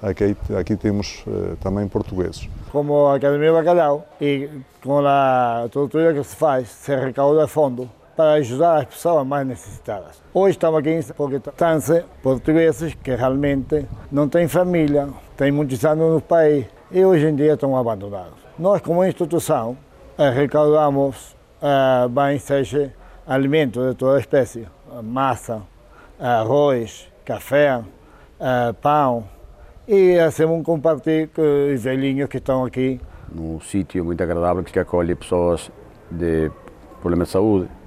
aqui, 0.02 0.36
aqui 0.58 0.76
temos 0.76 1.24
eh, 1.26 1.56
também 1.60 1.86
portugueses. 1.88 2.48
Como 2.70 3.06
a 3.06 3.16
Academia 3.16 3.52
Bacalhau 3.52 4.06
e 4.20 4.50
com 4.82 4.98
a 5.06 5.68
tortura 5.70 6.12
que 6.12 6.22
se 6.24 6.36
faz, 6.36 6.68
se 6.68 6.94
recauda 6.94 7.46
fundo 7.46 7.88
para 8.20 8.32
ajudar 8.32 8.80
as 8.80 8.84
pessoas 8.84 9.26
mais 9.26 9.46
necessitadas. 9.46 10.22
Hoje 10.34 10.50
estamos 10.50 10.78
aqui 10.78 11.00
porque 11.16 11.36
estão 11.36 12.04
portugueses 12.22 12.92
que 12.92 13.14
realmente 13.14 13.86
não 14.12 14.28
têm 14.28 14.46
família, 14.46 15.08
têm 15.38 15.50
muitos 15.50 15.82
anos 15.86 16.12
no 16.12 16.20
país 16.20 16.66
e 16.90 17.02
hoje 17.02 17.26
em 17.28 17.34
dia 17.34 17.54
estão 17.54 17.74
abandonados. 17.74 18.34
Nós, 18.58 18.82
como 18.82 19.02
instituição, 19.06 19.74
arrecadamos 20.18 21.34
uh, 21.62 22.10
bens, 22.10 22.42
seja 22.42 22.92
alimentos 23.26 23.88
de 23.88 23.94
toda 23.94 24.20
espécie, 24.20 24.68
massa, 25.02 25.62
arroz, 26.18 27.10
café, 27.24 27.82
pão, 28.82 29.24
e 29.88 30.18
hacemos 30.18 30.58
um 30.58 30.62
compartilho 30.62 31.30
com 31.34 31.72
os 31.72 31.82
velhinhos 31.82 32.28
que 32.28 32.36
estão 32.36 32.66
aqui. 32.66 33.00
Num 33.34 33.58
sítio 33.60 34.04
muito 34.04 34.22
agradável 34.22 34.62
que 34.62 34.78
acolhe 34.78 35.14
pessoas 35.14 35.72
de 36.10 36.50
problemas 37.00 37.28
de 37.28 37.32
saúde, 37.32 37.79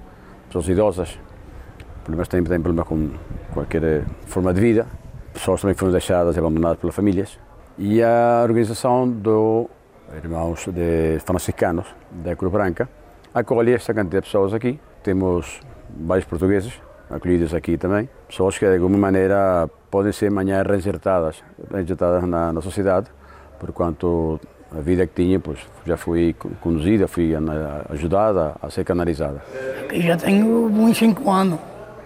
pessoas 0.53 0.69
idosas, 0.69 1.19
problemas 2.03 2.27
têm, 2.27 2.43
têm 2.43 2.61
problemas 2.61 2.87
com 2.87 3.09
qualquer 3.51 4.03
forma 4.27 4.53
de 4.53 4.61
vida, 4.61 4.85
pessoas 5.33 5.61
também 5.61 5.75
foram 5.75 5.91
deixadas 5.91 6.35
e 6.35 6.39
abandonadas 6.39 6.77
pelas 6.77 6.95
famílias, 6.95 7.39
e 7.75 8.03
a 8.03 8.41
organização 8.43 9.09
do 9.09 9.67
Irmãos 10.15 10.67
de 10.67 11.17
Franciscanos 11.25 11.87
da 12.11 12.35
Cruz 12.35 12.53
Branca 12.53 12.87
acolhe 13.33 13.73
esta 13.73 13.95
quantidade 13.95 14.25
de 14.25 14.31
pessoas 14.31 14.53
aqui. 14.53 14.79
Temos 15.01 15.59
vários 15.89 16.27
portugueses 16.27 16.79
acolhidos 17.09 17.51
aqui 17.55 17.75
também, 17.75 18.07
pessoas 18.27 18.55
que 18.55 18.67
de 18.67 18.75
alguma 18.75 18.97
maneira 18.99 19.67
podem 19.89 20.11
ser 20.11 20.27
amanhã 20.27 20.61
reinsertadas, 20.61 21.43
reinsertadas 21.71 22.29
na, 22.29 22.53
na 22.53 22.61
sociedade, 22.61 23.07
por 23.59 23.71
quanto 23.71 24.39
a 24.77 24.81
vida 24.81 25.05
que 25.05 25.23
tinha 25.23 25.39
pois, 25.39 25.59
já 25.85 25.95
foi 25.97 26.35
conduzida, 26.61 27.07
fui 27.07 27.33
ajudada 27.89 28.55
a 28.61 28.69
ser 28.69 28.83
canalizada. 28.83 29.41
Aqui 29.83 30.01
já 30.01 30.17
tenho 30.17 30.65
uns 30.65 30.97
5 30.97 31.29
anos, 31.29 31.59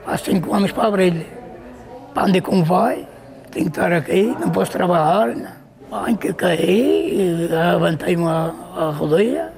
há 0.06 0.18
5 0.18 0.54
anos 0.54 0.72
para 0.72 0.88
abril. 0.88 1.26
Para 2.14 2.24
onde 2.26 2.42
como 2.42 2.64
vai, 2.64 3.08
tenho 3.52 3.66
que 3.66 3.72
estar 3.72 3.92
aqui, 3.92 4.36
não 4.40 4.50
posso 4.50 4.72
trabalhar. 4.72 5.58
Bem, 6.06 6.16
que 6.18 6.34
caí, 6.34 7.48
levantei-me 7.50 8.26
a 8.26 8.94
rodeia, 8.98 9.54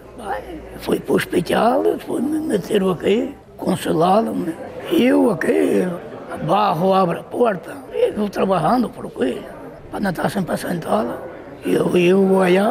fui 0.80 1.00
para 1.00 1.14
o 1.14 1.16
hospital, 1.16 1.82
depois 1.82 2.24
me 2.24 2.40
meteram 2.40 2.92
aqui, 2.92 3.36
consolaram-me. 3.58 4.54
Eu 4.92 5.32
aqui, 5.32 5.88
barro, 6.46 6.94
abro 6.94 7.20
a 7.20 7.24
porta, 7.24 7.76
eu 7.92 8.14
vou 8.14 8.30
trabalhando 8.30 8.90
por 8.90 9.08
aqui, 9.08 9.42
para 9.90 10.00
não 10.00 10.12
estar 10.12 10.30
sempre 10.30 10.56
sentado. 11.64 11.98
Eu, 11.98 11.98
eu 11.98 12.42
allá, 12.42 12.70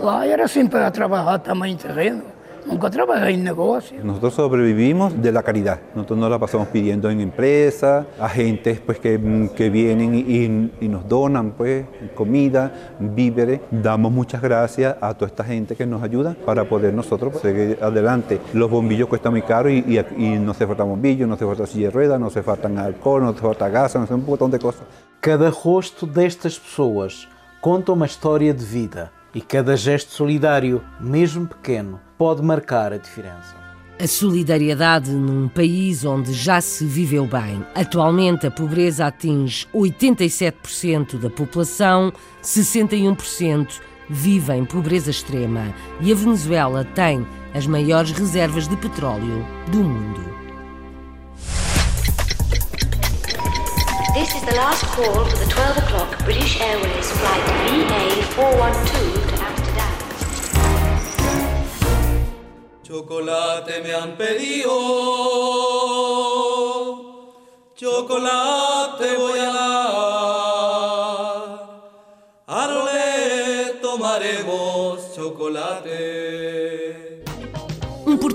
lá 0.00 0.26
era 0.26 0.48
siempre 0.48 0.80
a 0.80 0.90
trabajar 0.90 1.42
también 1.42 1.72
en 1.72 1.78
terreno. 1.78 2.34
Nunca 2.66 2.88
trabajé 2.88 3.30
en 3.30 3.44
negocio. 3.44 4.02
Nosotros 4.02 4.34
sobrevivimos 4.34 5.20
de 5.20 5.30
la 5.30 5.42
caridad. 5.42 5.80
Nosotros 5.94 6.18
no 6.18 6.30
la 6.30 6.38
pasamos 6.38 6.68
pidiendo 6.68 7.10
en 7.10 7.20
empresas, 7.20 8.06
a 8.18 8.28
gente 8.28 8.80
pues, 8.86 8.98
que, 8.98 9.50
que 9.54 9.68
vienen 9.68 10.14
y, 10.14 10.84
y, 10.84 10.88
nos 10.88 11.06
donan 11.06 11.52
pues, 11.52 11.84
comida, 12.14 12.72
víveres. 12.98 13.60
Damos 13.70 14.10
muchas 14.12 14.40
gracias 14.40 14.96
a 14.98 15.12
toda 15.12 15.26
esta 15.26 15.44
gente 15.44 15.76
que 15.76 15.84
nos 15.84 16.02
ayuda 16.02 16.34
para 16.46 16.64
poder 16.64 16.94
nosotros 16.94 17.38
seguir 17.38 17.78
adelante. 17.82 18.40
Los 18.54 18.70
bombillos 18.70 19.08
cuestan 19.08 19.32
muy 19.32 19.42
caro 19.42 19.68
y, 19.68 19.84
y, 19.86 20.24
y 20.24 20.38
no 20.38 20.54
se 20.54 20.66
falta 20.66 20.84
bombillos, 20.84 21.28
no 21.28 21.36
se 21.36 21.44
falta 21.44 21.66
silla 21.66 21.88
de 21.88 21.90
ruedas, 21.90 22.18
no 22.18 22.30
se 22.30 22.42
falta 22.42 22.68
alcohol, 22.82 23.24
no 23.24 23.34
se 23.34 23.40
falta 23.40 23.68
gas, 23.68 23.94
no 23.94 24.06
se 24.06 24.14
un 24.14 24.24
montón 24.24 24.50
de 24.50 24.58
cosas. 24.58 24.84
Cada 25.20 25.50
rosto 25.50 26.06
destas 26.06 26.58
pessoas 26.58 27.28
conta 27.64 27.94
uma 27.94 28.04
história 28.04 28.52
de 28.52 28.62
vida 28.62 29.10
e 29.34 29.40
cada 29.40 29.74
gesto 29.74 30.12
solidário, 30.12 30.84
mesmo 31.00 31.46
pequeno, 31.46 31.98
pode 32.18 32.42
marcar 32.42 32.92
a 32.92 32.98
diferença. 32.98 33.56
A 33.98 34.06
solidariedade 34.06 35.10
num 35.10 35.48
país 35.48 36.04
onde 36.04 36.34
já 36.34 36.60
se 36.60 36.84
viveu 36.84 37.26
bem. 37.26 37.64
Atualmente, 37.74 38.46
a 38.46 38.50
pobreza 38.50 39.06
atinge 39.06 39.66
87% 39.74 41.16
da 41.16 41.30
população, 41.30 42.12
61% 42.42 43.80
vive 44.10 44.52
em 44.52 44.66
pobreza 44.66 45.10
extrema 45.10 45.72
e 46.02 46.12
a 46.12 46.14
Venezuela 46.14 46.84
tem 46.84 47.26
as 47.54 47.66
maiores 47.66 48.10
reservas 48.10 48.68
de 48.68 48.76
petróleo 48.76 49.42
do 49.72 49.82
mundo. 49.82 50.33
This 54.14 54.30
is 54.32 54.42
the 54.42 54.54
last 54.54 54.84
call 54.94 55.24
for 55.24 55.36
the 55.44 55.50
12 55.50 55.76
o'clock 55.78 56.24
British 56.24 56.60
Airways 56.60 57.10
flight 57.10 57.42
VA412 57.66 59.26
to 59.26 59.34
Amsterdam. 59.42 59.94
Chocolate 62.84 63.82
me 63.82 63.90
han 63.90 64.16
pedido, 64.16 64.76
chocolate 67.74 69.16
voy 69.18 69.40
a 69.40 69.50
dar, 69.52 70.54
Arole 72.46 73.80
tomaremos 73.82 75.12
chocolate. 75.12 76.43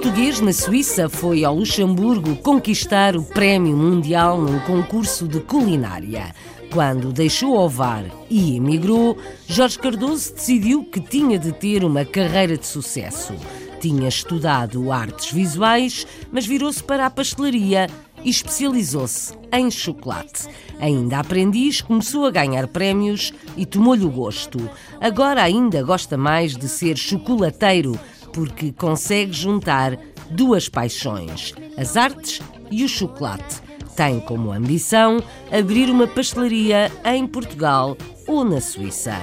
Português 0.10 0.42
na 0.42 0.52
Suíça 0.52 1.08
foi 1.08 1.46
ao 1.46 1.54
Luxemburgo 1.54 2.36
conquistar 2.38 3.16
o 3.16 3.22
Prémio 3.22 3.78
Mundial 3.78 4.42
num 4.42 4.60
concurso 4.62 5.28
de 5.28 5.40
culinária. 5.40 6.34
Quando 6.74 7.14
deixou 7.14 7.56
Ovar 7.56 8.04
e 8.28 8.56
emigrou, 8.56 9.16
Jorge 9.48 9.78
Cardoso 9.78 10.34
decidiu 10.34 10.84
que 10.84 11.00
tinha 11.00 11.38
de 11.38 11.52
ter 11.52 11.84
uma 11.84 12.04
carreira 12.04 12.58
de 12.58 12.66
sucesso. 12.66 13.36
Tinha 13.80 14.10
estudado 14.10 14.92
artes 14.92 15.32
visuais, 15.32 16.08
mas 16.32 16.44
virou-se 16.44 16.84
para 16.84 17.06
a 17.06 17.12
pastelaria 17.12 17.88
e 18.24 18.32
especializou-se 18.32 19.32
em 19.54 19.70
chocolate. 19.70 20.48
Ainda 20.80 21.20
aprendiz, 21.20 21.82
começou 21.82 22.26
a 22.26 22.32
ganhar 22.32 22.68
prémios 22.68 23.32
e 23.56 23.64
tomou-lhe 23.64 24.06
o 24.06 24.10
gosto. 24.10 24.58
Agora 25.00 25.44
ainda 25.44 25.84
gosta 25.84 26.18
mais 26.18 26.58
de 26.58 26.68
ser 26.68 26.98
chocolateiro, 26.98 27.98
porque 28.34 28.72
consegue 28.72 29.34
juntar 29.34 29.98
duas 30.30 30.70
paixões, 30.70 31.54
as 31.78 31.98
artes 31.98 32.42
e 32.72 32.84
o 32.84 32.90
chocolate. 32.90 33.62
Tem 33.96 34.20
como 34.20 34.52
ambição 34.52 35.22
abrir 35.52 35.90
uma 35.90 36.08
pastelaria 36.08 36.92
em 37.04 37.28
Portugal 37.28 37.98
ou 38.28 38.46
na 38.46 38.62
Suíça. 38.62 39.16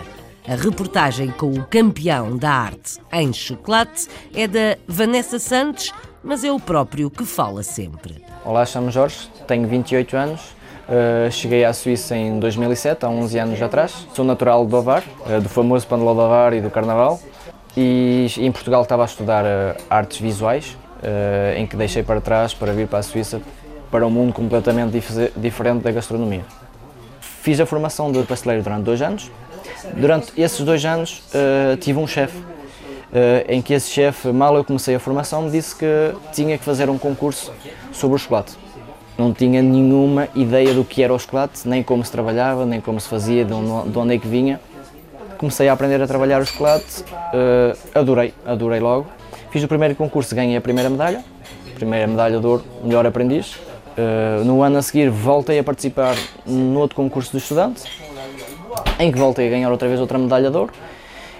A 0.46 0.54
reportagem 0.54 1.30
com 1.30 1.50
o 1.50 1.64
campeão 1.64 2.36
da 2.36 2.50
arte 2.50 3.00
em 3.12 3.32
chocolate 3.32 4.06
é 4.34 4.46
da 4.46 4.76
Vanessa 4.86 5.38
Santos, 5.38 5.92
mas 6.22 6.44
é 6.44 6.52
o 6.52 6.60
próprio 6.60 7.10
que 7.10 7.24
fala 7.24 7.62
sempre. 7.62 8.22
Olá, 8.44 8.64
chamo 8.64 8.90
Jorge, 8.90 9.28
tenho 9.48 9.66
28 9.66 10.16
anos, 10.16 10.40
uh, 10.88 11.30
cheguei 11.32 11.64
à 11.64 11.72
Suíça 11.72 12.16
em 12.16 12.38
2007, 12.38 13.04
há 13.04 13.08
11 13.08 13.38
anos 13.38 13.62
atrás. 13.62 14.06
Sou 14.14 14.24
natural 14.24 14.64
de 14.66 14.74
Ovar, 14.74 15.02
uh, 15.26 15.40
do 15.40 15.48
famoso 15.48 15.84
Pandeló 15.86 16.14
de 16.14 16.20
Ovar 16.20 16.52
e 16.52 16.60
do 16.60 16.70
Carnaval. 16.70 17.20
E 17.76 18.26
em 18.38 18.50
Portugal 18.50 18.82
estava 18.82 19.02
a 19.02 19.04
estudar 19.04 19.44
uh, 19.44 19.76
artes 19.90 20.18
visuais, 20.18 20.76
uh, 21.02 21.58
em 21.58 21.66
que 21.66 21.76
deixei 21.76 22.02
para 22.02 22.20
trás 22.20 22.54
para 22.54 22.72
vir 22.72 22.88
para 22.88 23.00
a 23.00 23.02
Suíça 23.02 23.40
para 23.90 24.06
um 24.06 24.10
mundo 24.10 24.32
completamente 24.32 24.92
dif 24.92 25.30
diferente 25.36 25.82
da 25.82 25.92
gastronomia. 25.92 26.44
Fiz 27.20 27.60
a 27.60 27.66
formação 27.66 28.10
de 28.10 28.22
pasteleiro 28.22 28.62
durante 28.62 28.84
dois 28.84 29.02
anos. 29.02 29.30
Durante 29.94 30.32
esses 30.40 30.60
dois 30.60 30.84
anos 30.84 31.22
uh, 31.28 31.76
tive 31.76 31.98
um 31.98 32.06
chefe, 32.06 32.36
em 33.48 33.62
que 33.62 33.72
esse 33.72 33.88
chefe, 33.88 34.28
mal 34.28 34.54
eu 34.56 34.64
comecei 34.64 34.94
a 34.94 34.98
formação, 34.98 35.42
me 35.42 35.50
disse 35.50 35.74
que 35.74 35.86
tinha 36.32 36.58
que 36.58 36.64
fazer 36.64 36.90
um 36.90 36.98
concurso 36.98 37.50
sobre 37.90 38.16
o 38.16 38.18
chocolate. 38.18 38.54
Não 39.16 39.32
tinha 39.32 39.62
nenhuma 39.62 40.28
ideia 40.34 40.74
do 40.74 40.84
que 40.84 41.02
era 41.02 41.14
o 41.14 41.18
chocolate, 41.18 41.66
nem 41.66 41.82
como 41.82 42.04
se 42.04 42.10
trabalhava, 42.10 42.66
nem 42.66 42.78
como 42.78 43.00
se 43.00 43.08
fazia, 43.08 43.44
de 43.44 43.54
onde 43.54 44.14
é 44.14 44.18
que 44.18 44.26
vinha 44.26 44.60
comecei 45.36 45.68
a 45.68 45.72
aprender 45.72 46.00
a 46.02 46.06
trabalhar 46.06 46.40
o 46.40 46.46
chocolate, 46.46 47.02
uh, 47.02 47.76
adorei, 47.94 48.34
adorei 48.44 48.80
logo. 48.80 49.06
Fiz 49.50 49.62
o 49.62 49.68
primeiro 49.68 49.94
concurso, 49.94 50.34
ganhei 50.34 50.56
a 50.56 50.60
primeira 50.60 50.90
medalha, 50.90 51.24
primeira 51.74 52.06
medalha 52.06 52.40
de 52.40 52.46
ouro, 52.46 52.64
melhor 52.82 53.06
aprendiz. 53.06 53.54
Uh, 53.54 54.44
no 54.44 54.62
ano 54.62 54.78
a 54.78 54.82
seguir 54.82 55.08
voltei 55.08 55.58
a 55.58 55.64
participar 55.64 56.16
no 56.44 56.80
outro 56.80 56.96
concurso 56.96 57.30
de 57.30 57.38
estudante, 57.38 57.82
em 58.98 59.10
que 59.10 59.18
voltei 59.18 59.46
a 59.46 59.50
ganhar 59.50 59.70
outra 59.70 59.88
vez 59.88 60.00
outra 60.00 60.18
medalha 60.18 60.50
de 60.50 60.56
ouro. 60.56 60.72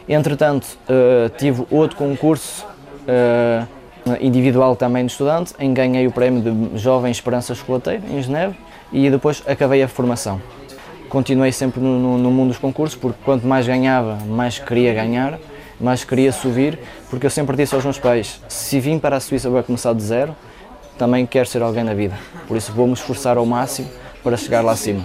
Entretanto, 0.09 0.67
uh, 0.89 1.29
tive 1.37 1.67
outro 1.71 1.97
concurso 1.97 2.65
individual 4.21 4.75
também 4.75 5.07
de 5.07 5.13
estudante, 5.13 5.55
em 5.61 5.69
que 5.69 5.81
ganhei 5.81 6.09
o 6.09 6.11
prémio 6.11 6.43
de 6.43 6.77
Jovem 6.77 7.11
Esperança 7.13 7.55
Chocolateira, 7.55 8.03
em 8.11 8.21
Geneve, 8.21 8.57
e 8.93 9.09
depois 9.09 9.45
acabei 9.47 9.81
a 9.81 9.87
formação 9.87 10.41
continuei 11.09 11.53
sempre 11.53 11.81
no, 11.81 11.99
no, 11.99 12.19
no, 12.19 12.31
mundo 12.31 12.49
dos 12.49 12.59
concursos, 12.59 12.99
porque 12.99 13.19
quanto 13.25 13.47
mais 13.47 13.67
ganhava, 13.67 14.19
mais 14.27 14.59
queria 14.59 14.93
ganhar, 14.93 15.39
mais 15.81 16.05
queria 16.05 16.33
subir, 16.33 16.79
porque 17.11 17.27
eu 17.27 17.31
sempre 17.31 17.57
disse 17.57 17.75
aos 17.75 17.85
meus 17.85 17.99
pais, 17.99 18.41
se 18.49 18.81
vim 18.81 18.99
para 18.99 19.17
a 19.17 19.21
Suíça 19.21 19.51
para 19.51 19.63
começar 19.63 19.93
de 19.93 20.03
zero, 20.03 20.35
também 20.99 21.27
quero 21.27 21.47
ser 21.47 21.63
alguém 21.63 21.85
na 21.85 21.95
vida, 21.95 22.15
por 22.49 22.57
isso 22.57 22.73
vou-me 22.73 22.95
esforçar 22.95 23.37
ao 23.37 23.47
máximo 23.47 23.89
para 24.23 24.37
chegar 24.37 24.65
lá 24.65 24.73
acima. 24.73 25.03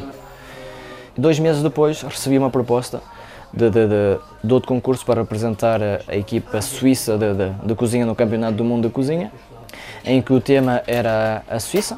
Dois 1.17 1.37
meses 1.39 1.61
depois 1.61 2.01
recebi 2.01 2.37
uma 2.37 2.49
proposta 2.49 3.01
de, 3.53 3.69
de, 3.69 3.87
de, 3.87 4.19
de 4.43 4.53
outro 4.53 4.67
concurso 4.67 5.05
para 5.05 5.21
representar 5.21 5.81
a, 5.81 5.99
a 6.07 6.15
equipa 6.15 6.61
suíça 6.61 7.17
de, 7.17 7.33
de, 7.65 7.75
cozinha 7.75 8.05
no 8.05 8.15
Campeonato 8.15 8.53
do 8.53 8.63
Mundo 8.63 8.87
de 8.87 8.93
Cozinha, 8.93 9.31
em 10.05 10.21
que 10.21 10.33
o 10.33 10.41
tema 10.41 10.81
era 10.87 11.43
a 11.49 11.59
Suíça, 11.59 11.97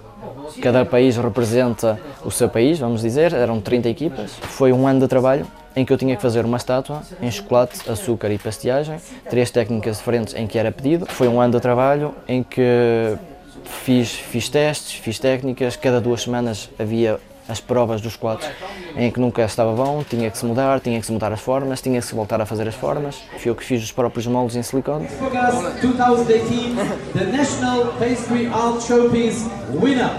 Cada 0.62 0.86
país 0.86 1.18
representa 1.18 2.00
o 2.24 2.32
seu 2.32 2.48
país, 2.50 2.80
vamos 2.80 3.02
dizer, 3.02 3.34
eram 3.34 3.60
30 3.60 3.90
equipas. 3.90 4.32
Foi 4.34 4.72
um 4.72 4.88
ano 4.88 5.00
de 5.00 5.08
trabalho 5.08 5.48
em 5.76 5.84
que 5.84 5.92
eu 5.92 5.98
tinha 5.98 6.16
que 6.16 6.22
fazer 6.22 6.46
uma 6.46 6.58
estátua 6.58 7.02
em 7.22 7.32
chocolate, 7.32 7.90
açúcar 7.90 8.30
e 8.30 8.38
pastiagem, 8.38 8.98
três 9.30 9.50
técnicas 9.50 9.98
diferentes 9.98 10.36
em 10.36 10.46
que 10.46 10.58
era 10.58 10.72
pedido. 10.72 11.06
Foi 11.08 11.28
um 11.28 11.42
ano 11.42 11.54
de 11.54 11.60
trabalho 11.60 12.14
em 12.28 12.44
que 12.44 13.18
fiz, 13.64 14.12
fiz 14.12 14.50
testes, 14.50 14.94
fiz 14.94 15.18
técnicas, 15.18 15.76
cada 15.76 16.00
duas 16.00 16.22
semanas 16.22 16.70
havia 16.78 17.20
as 17.54 17.62
provas 17.62 18.02
dos 18.02 18.14
chocolates 18.14 18.50
em 18.96 19.12
que 19.12 19.20
nunca 19.20 19.44
estava 19.44 19.72
bom, 19.74 20.04
tinha 20.04 20.30
que 20.30 20.38
se 20.38 20.46
mudar, 20.46 20.80
tinha 20.80 21.00
que 21.00 21.06
se 21.06 21.12
mudar 21.12 21.32
as 21.32 21.40
formas, 21.40 21.82
tinha 21.82 22.00
que 22.00 22.06
se 22.06 22.16
voltar 22.16 22.42
a 22.42 22.46
fazer 22.46 22.68
as 22.68 22.74
formas. 22.76 23.22
Fui 23.38 23.52
eu 23.52 23.56
que 23.56 23.64
fiz 23.64 23.84
os 23.84 23.92
próprios 23.92 24.26
moldes 24.26 24.56
em 24.56 24.64
silicone. 24.64 25.08
2018, 25.08 26.76
the 27.14 27.26
National 27.26 27.94
Pastry 28.00 28.48
Art 28.48 28.82
Showpiece 28.82 29.48
winner. 29.80 30.10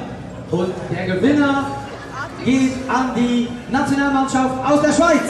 Und 0.52 0.72
der 0.90 1.06
Gewinner 1.06 1.66
geht 2.44 2.72
an 2.88 3.12
die 3.14 3.48
Nationalmannschaft 3.70 4.54
aus 4.64 4.80
der 4.80 4.92
Schweiz. 4.92 5.22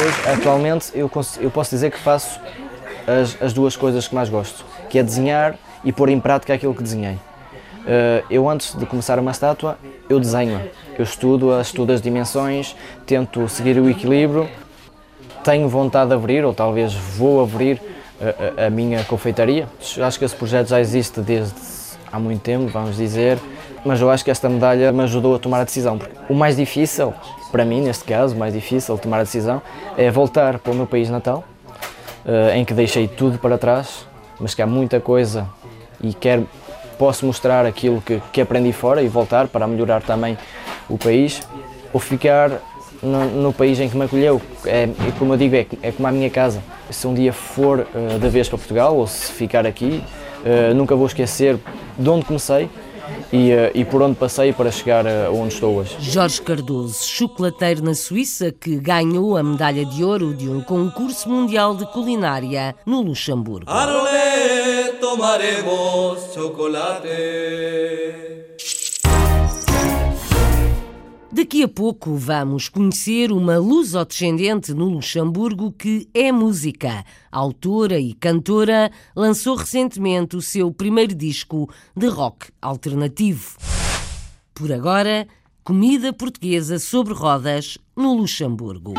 Hoje, 0.00 0.32
atualmente, 0.32 0.92
eu, 0.94 1.10
eu, 1.40 1.50
posso 1.50 1.70
dizer 1.70 1.90
que 1.90 1.98
faço 1.98 2.40
as, 3.06 3.36
as, 3.42 3.52
duas 3.52 3.76
coisas 3.76 4.08
que 4.08 4.14
mais 4.14 4.28
gosto, 4.28 4.64
que 4.90 4.98
é 4.98 5.02
desenhar 5.02 5.56
e 5.82 5.92
pôr 5.92 6.10
em 6.10 6.20
prática 6.20 6.52
aquilo 6.52 6.74
que 6.74 6.82
desenhei. 6.82 7.14
Uh, 7.14 8.22
eu, 8.28 8.48
antes 8.48 8.78
de 8.78 8.84
começar 8.84 9.18
uma 9.18 9.30
estátua, 9.30 9.78
eu 10.08 10.20
desenho, 10.20 10.60
eu 10.98 11.02
estudo, 11.02 11.58
estudo 11.58 11.92
as 11.92 12.02
dimensões, 12.02 12.76
tento 13.06 13.48
seguir 13.48 13.78
o 13.78 13.88
equilíbrio, 13.88 14.46
tenho 15.42 15.66
vontade 15.68 16.10
de 16.10 16.14
abrir, 16.14 16.44
ou 16.44 16.52
talvez 16.52 16.92
vou 16.92 17.42
abrir 17.42 17.80
a, 18.58 18.66
a, 18.66 18.70
minha 18.70 19.02
confeitaria. 19.04 19.66
Acho 20.04 20.18
que 20.18 20.24
esse 20.24 20.36
projeto 20.36 20.68
já 20.68 20.80
existe 20.80 21.20
desde 21.20 21.54
há 22.12 22.18
muito 22.18 22.42
tempo, 22.42 22.66
vamos 22.66 22.96
dizer, 22.96 23.38
mas 23.84 24.00
eu 24.00 24.10
acho 24.10 24.22
que 24.22 24.30
esta 24.30 24.48
medalha 24.48 24.92
me 24.92 25.02
ajudou 25.04 25.34
a 25.34 25.38
tomar 25.38 25.60
a 25.60 25.64
decisão. 25.64 25.96
Porque 25.96 26.14
o 26.28 26.34
mais 26.34 26.56
difícil, 26.56 27.14
para 27.50 27.64
mim 27.64 27.80
neste 27.80 28.04
caso, 28.04 28.34
o 28.34 28.38
mais 28.38 28.52
difícil 28.52 28.94
de 28.96 29.00
tomar 29.00 29.20
a 29.20 29.22
decisão 29.22 29.62
é 29.96 30.10
voltar 30.10 30.58
para 30.58 30.72
o 30.72 30.74
meu 30.74 30.86
país 30.86 31.08
natal, 31.08 31.44
eh, 32.26 32.58
em 32.58 32.64
que 32.64 32.74
deixei 32.74 33.08
tudo 33.08 33.38
para 33.38 33.56
trás, 33.56 34.06
mas 34.40 34.54
que 34.54 34.62
há 34.62 34.66
muita 34.66 35.00
coisa 35.00 35.46
e 36.02 36.14
quero, 36.14 36.48
posso 36.98 37.26
mostrar 37.26 37.66
aquilo 37.66 38.00
que, 38.00 38.20
que 38.32 38.40
aprendi 38.40 38.72
fora 38.72 39.02
e 39.02 39.08
voltar 39.08 39.48
para 39.48 39.66
melhorar 39.66 40.02
também 40.02 40.36
o 40.88 40.96
país, 40.96 41.40
ou 41.92 42.00
ficar 42.00 42.50
no, 43.02 43.24
no 43.42 43.52
país 43.52 43.78
em 43.78 43.88
que 43.88 43.96
me 43.96 44.04
acolheu. 44.04 44.40
É, 44.64 44.88
como 45.18 45.34
eu 45.34 45.36
digo, 45.36 45.54
é, 45.54 45.66
é 45.82 45.92
como 45.92 46.08
a 46.08 46.12
minha 46.12 46.30
casa 46.30 46.62
se 46.90 47.06
um 47.06 47.14
dia 47.14 47.32
for 47.32 47.80
uh, 47.80 48.18
da 48.18 48.28
vez 48.28 48.48
para 48.48 48.58
Portugal 48.58 48.96
ou 48.96 49.06
se 49.06 49.32
ficar 49.32 49.66
aqui, 49.66 50.02
uh, 50.40 50.74
nunca 50.74 50.96
vou 50.96 51.06
esquecer 51.06 51.58
de 51.96 52.08
onde 52.08 52.24
comecei 52.24 52.68
e, 53.32 53.52
uh, 53.52 53.70
e, 53.74 53.84
por 53.84 54.02
onde 54.02 54.16
passei 54.16 54.52
para 54.52 54.70
chegar 54.70 55.04
onde 55.32 55.54
estou 55.54 55.76
hoje. 55.76 55.96
Jorge 56.00 56.40
Cardoso, 56.42 57.04
chocolateiro 57.04 57.82
na 57.82 57.94
Suíça, 57.94 58.52
que 58.52 58.76
ganhou 58.76 59.36
a 59.36 59.42
medalha 59.42 59.84
de 59.84 60.04
ouro 60.04 60.34
de 60.34 60.48
um 60.48 60.60
concurso 60.60 61.28
mundial 61.28 61.74
de 61.74 61.86
culinária 61.86 62.74
no 62.84 63.00
Luxemburgo. 63.00 63.70
Arole, 63.70 64.98
tomaremos 65.00 66.34
chocolate. 66.34 68.19
Daqui 71.32 71.62
a 71.62 71.68
pouco 71.68 72.16
vamos 72.16 72.68
conhecer 72.68 73.30
uma 73.30 73.56
luso-descendente 73.56 74.74
no 74.74 74.86
Luxemburgo 74.86 75.70
que 75.70 76.08
é 76.12 76.32
música. 76.32 77.04
autora 77.30 78.00
e 78.00 78.14
cantora, 78.14 78.90
lançou 79.14 79.54
recentemente 79.54 80.34
o 80.34 80.42
seu 80.42 80.72
primeiro 80.72 81.14
disco 81.14 81.70
de 81.96 82.08
rock 82.08 82.48
alternativo. 82.60 83.56
Por 84.52 84.72
agora, 84.72 85.28
comida 85.62 86.12
portuguesa 86.12 86.80
sobre 86.80 87.14
rodas 87.14 87.78
no 87.96 88.12
Luxemburgo. 88.12 88.94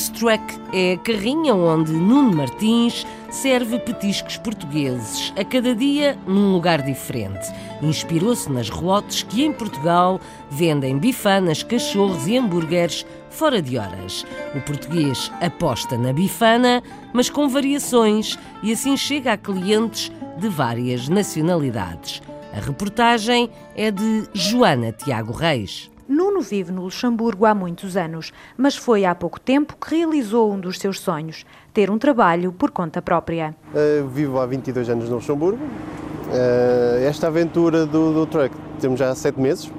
Nuno's 0.00 0.08
Truck 0.08 0.42
é 0.72 0.94
a 0.94 0.98
carrinha 0.98 1.54
onde 1.54 1.92
Nuno 1.92 2.34
Martins 2.34 3.06
serve 3.30 3.78
petiscos 3.80 4.38
portugueses, 4.38 5.30
a 5.36 5.44
cada 5.44 5.74
dia 5.74 6.16
num 6.26 6.52
lugar 6.52 6.80
diferente. 6.80 7.46
Inspirou-se 7.82 8.50
nas 8.50 8.70
relotes 8.70 9.22
que 9.22 9.44
em 9.44 9.52
Portugal 9.52 10.18
vendem 10.50 10.96
bifanas, 10.96 11.62
cachorros 11.62 12.26
e 12.26 12.38
hambúrgueres 12.38 13.04
fora 13.28 13.60
de 13.60 13.76
horas. 13.76 14.24
O 14.54 14.60
português 14.62 15.30
aposta 15.40 15.98
na 15.98 16.14
bifana, 16.14 16.82
mas 17.12 17.28
com 17.28 17.46
variações, 17.48 18.38
e 18.62 18.72
assim 18.72 18.96
chega 18.96 19.34
a 19.34 19.36
clientes 19.36 20.10
de 20.38 20.48
várias 20.48 21.08
nacionalidades. 21.08 22.22
A 22.54 22.60
reportagem 22.60 23.50
é 23.76 23.90
de 23.90 24.26
Joana 24.32 24.92
Tiago 24.92 25.32
Reis. 25.32 25.90
Nuno 26.10 26.40
vive 26.40 26.72
no 26.72 26.82
Luxemburgo 26.82 27.46
há 27.46 27.54
muitos 27.54 27.96
anos, 27.96 28.32
mas 28.56 28.74
foi 28.74 29.04
há 29.04 29.14
pouco 29.14 29.38
tempo 29.38 29.76
que 29.76 29.94
realizou 29.94 30.52
um 30.52 30.58
dos 30.58 30.76
seus 30.76 30.98
sonhos, 30.98 31.46
ter 31.72 31.88
um 31.88 31.98
trabalho 31.98 32.52
por 32.52 32.72
conta 32.72 33.00
própria. 33.00 33.54
Uh, 33.72 34.08
vivo 34.08 34.40
há 34.40 34.44
22 34.44 34.90
anos 34.90 35.08
no 35.08 35.14
Luxemburgo. 35.14 35.62
Uh, 35.62 37.06
esta 37.06 37.28
aventura 37.28 37.86
do, 37.86 38.12
do 38.12 38.26
truck 38.26 38.52
temos 38.80 38.98
já 38.98 39.10
há 39.10 39.14
sete 39.14 39.40
meses. 39.40 39.70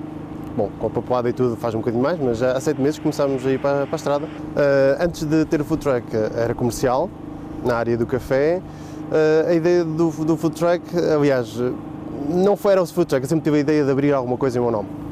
Bom, 0.55 0.71
com 0.79 0.87
a 0.87 0.89
papelada 0.89 1.29
e 1.29 1.33
tudo 1.33 1.57
faz 1.57 1.75
um 1.75 1.79
bocadinho 1.79 2.01
mais, 2.01 2.17
mas 2.17 2.37
já 2.37 2.53
há 2.53 2.61
sete 2.61 2.79
meses 2.79 2.97
começámos 2.97 3.45
a 3.45 3.51
ir 3.51 3.59
para, 3.59 3.85
para 3.85 3.95
a 3.95 3.97
estrada. 3.97 4.25
Uh, 4.25 5.03
antes 5.03 5.25
de 5.25 5.43
ter 5.43 5.59
o 5.59 5.65
food 5.65 5.81
truck 5.81 6.05
era 6.15 6.55
comercial, 6.55 7.09
na 7.61 7.75
área 7.75 7.97
do 7.97 8.05
café. 8.05 8.61
a 9.45 9.53
ideia 9.53 9.83
do, 9.83 10.09
do 10.09 10.37
food 10.37 10.55
truck, 10.55 10.81
aliás, 11.13 11.59
não 12.29 12.55
foi 12.55 12.71
era 12.71 12.81
o 12.81 12.85
food 12.85 13.07
truck, 13.07 13.21
eu 13.21 13.27
sempre 13.27 13.43
tive 13.43 13.57
a 13.57 13.59
ideia 13.59 13.83
de 13.83 13.91
abrir 13.91 14.13
alguma 14.13 14.37
coisa 14.37 14.57
em 14.57 14.61
meu 14.61 14.71
nome 14.71 15.10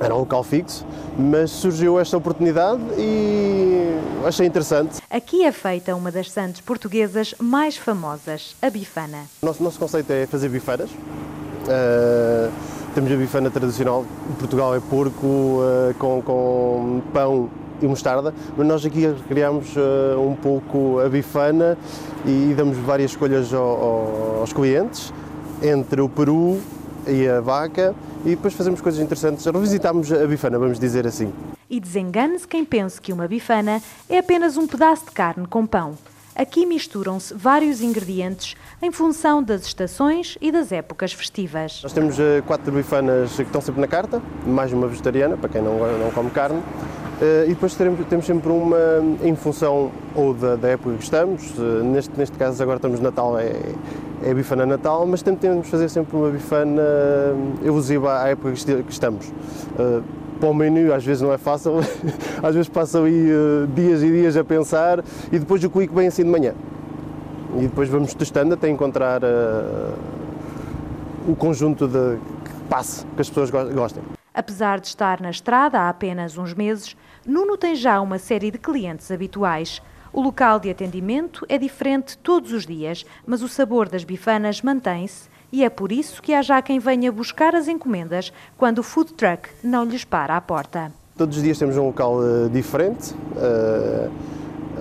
era 0.00 0.14
um 0.14 0.18
local 0.18 0.42
fixo, 0.44 0.86
mas 1.18 1.50
surgiu 1.50 1.98
esta 1.98 2.16
oportunidade 2.16 2.80
e 2.96 3.98
achei 4.24 4.46
interessante. 4.46 5.00
Aqui 5.10 5.44
é 5.44 5.52
feita 5.52 5.94
uma 5.94 6.10
das 6.10 6.30
sandes 6.30 6.60
portuguesas 6.60 7.34
mais 7.40 7.76
famosas, 7.76 8.54
a 8.62 8.70
bifana. 8.70 9.24
O 9.42 9.46
nosso, 9.46 9.62
nosso 9.62 9.78
conceito 9.78 10.10
é 10.12 10.26
fazer 10.26 10.48
bifanas. 10.48 10.90
Uh, 10.90 12.50
temos 12.94 13.12
a 13.12 13.16
bifana 13.16 13.50
tradicional, 13.50 14.04
em 14.30 14.34
Portugal 14.34 14.74
é 14.74 14.80
porco 14.80 15.26
uh, 15.26 15.94
com, 15.98 16.22
com, 16.22 17.02
pão 17.12 17.50
e 17.80 17.86
mostarda, 17.86 18.34
mas 18.56 18.66
nós 18.66 18.84
aqui 18.84 19.14
criamos 19.28 19.76
uh, 19.76 20.20
um 20.20 20.34
pouco 20.34 20.98
a 21.00 21.08
bifana 21.08 21.76
e 22.24 22.54
damos 22.56 22.76
várias 22.78 23.12
escolhas 23.12 23.52
ao, 23.52 23.62
ao, 23.62 24.36
aos 24.40 24.52
clientes 24.52 25.12
entre 25.62 26.00
o 26.00 26.08
peru 26.08 26.60
e 27.08 27.28
a 27.28 27.40
vaca 27.40 27.94
e 28.24 28.30
depois 28.30 28.54
fazemos 28.54 28.80
coisas 28.80 29.00
interessantes. 29.00 29.44
Revisitamos 29.44 30.12
a 30.12 30.26
bifana, 30.26 30.58
vamos 30.58 30.78
dizer 30.78 31.06
assim. 31.06 31.32
E 31.70 31.80
desengane-se 31.80 32.46
quem 32.46 32.64
pense 32.64 33.00
que 33.00 33.12
uma 33.12 33.28
bifana 33.28 33.82
é 34.08 34.18
apenas 34.18 34.56
um 34.56 34.66
pedaço 34.66 35.06
de 35.06 35.12
carne 35.12 35.46
com 35.46 35.66
pão. 35.66 35.94
Aqui 36.38 36.64
misturam-se 36.64 37.34
vários 37.34 37.82
ingredientes 37.82 38.54
em 38.80 38.92
função 38.92 39.42
das 39.42 39.66
estações 39.66 40.38
e 40.40 40.52
das 40.52 40.70
épocas 40.70 41.12
festivas. 41.12 41.80
Nós 41.82 41.92
temos 41.92 42.16
quatro 42.46 42.70
bifanas 42.70 43.34
que 43.34 43.42
estão 43.42 43.60
sempre 43.60 43.80
na 43.80 43.88
carta, 43.88 44.22
mais 44.46 44.72
uma 44.72 44.86
vegetariana, 44.86 45.36
para 45.36 45.48
quem 45.48 45.60
não, 45.60 45.76
não 45.98 46.12
come 46.12 46.30
carne. 46.30 46.62
E 47.44 47.48
depois 47.48 47.74
teremos, 47.74 48.06
temos 48.06 48.24
sempre 48.24 48.52
uma 48.52 48.78
em 49.20 49.34
função 49.34 49.90
ou 50.14 50.32
da, 50.32 50.54
da, 50.54 50.68
época 50.68 50.94
que 50.96 51.02
estamos, 51.02 51.42
neste, 51.82 52.16
neste 52.16 52.38
caso 52.38 52.62
agora 52.62 52.76
estamos 52.76 53.00
Natal, 53.00 53.36
é, 53.36 53.52
é 54.22 54.32
bifana 54.32 54.64
Natal, 54.64 55.04
mas 55.08 55.22
tentamos 55.22 55.66
fazer 55.68 55.88
sempre 55.88 56.16
uma 56.16 56.30
bifana 56.30 56.82
elusiva 57.64 58.22
à 58.22 58.28
época 58.28 58.52
que 58.52 58.92
estamos. 58.92 59.32
Para 60.38 60.48
o 60.48 60.54
menu 60.54 60.92
às 60.92 61.04
vezes 61.04 61.22
não 61.22 61.32
é 61.32 61.38
fácil, 61.38 61.78
às 62.42 62.54
vezes 62.54 62.68
passam 62.68 63.04
aí 63.04 63.28
dias 63.74 64.02
e 64.02 64.10
dias 64.10 64.36
a 64.36 64.44
pensar 64.44 65.04
e 65.32 65.38
depois 65.38 65.62
o 65.64 65.70
clique 65.70 65.94
vem 65.94 66.06
assim 66.06 66.22
de 66.22 66.30
manhã. 66.30 66.54
E 67.56 67.62
depois 67.62 67.88
vamos 67.88 68.14
testando 68.14 68.54
até 68.54 68.68
encontrar 68.68 69.22
uh, 69.24 69.94
o 71.26 71.34
conjunto 71.34 71.88
de 71.88 72.16
que 72.44 72.60
passe, 72.68 73.04
que 73.16 73.20
as 73.20 73.28
pessoas 73.28 73.50
gostem. 73.50 74.02
Apesar 74.32 74.78
de 74.78 74.86
estar 74.86 75.20
na 75.20 75.30
estrada 75.30 75.80
há 75.80 75.88
apenas 75.88 76.38
uns 76.38 76.54
meses, 76.54 76.96
Nuno 77.26 77.56
tem 77.56 77.74
já 77.74 78.00
uma 78.00 78.18
série 78.18 78.50
de 78.50 78.58
clientes 78.58 79.10
habituais. 79.10 79.82
O 80.12 80.20
local 80.20 80.60
de 80.60 80.70
atendimento 80.70 81.44
é 81.48 81.58
diferente 81.58 82.16
todos 82.18 82.52
os 82.52 82.64
dias, 82.64 83.04
mas 83.26 83.42
o 83.42 83.48
sabor 83.48 83.88
das 83.88 84.04
bifanas 84.04 84.62
mantém-se 84.62 85.28
e 85.52 85.64
é 85.64 85.70
por 85.70 85.92
isso 85.92 86.22
que 86.22 86.34
há 86.34 86.42
já 86.42 86.60
quem 86.60 86.78
venha 86.78 87.10
buscar 87.10 87.54
as 87.54 87.68
encomendas 87.68 88.32
quando 88.56 88.78
o 88.78 88.82
food 88.82 89.12
truck 89.14 89.48
não 89.62 89.84
lhes 89.84 90.04
para 90.04 90.36
à 90.36 90.40
porta. 90.40 90.92
Todos 91.16 91.36
os 91.36 91.42
dias 91.42 91.58
temos 91.58 91.76
um 91.76 91.86
local 91.86 92.18
uh, 92.18 92.48
diferente. 92.48 93.14
Uh, 93.36 94.10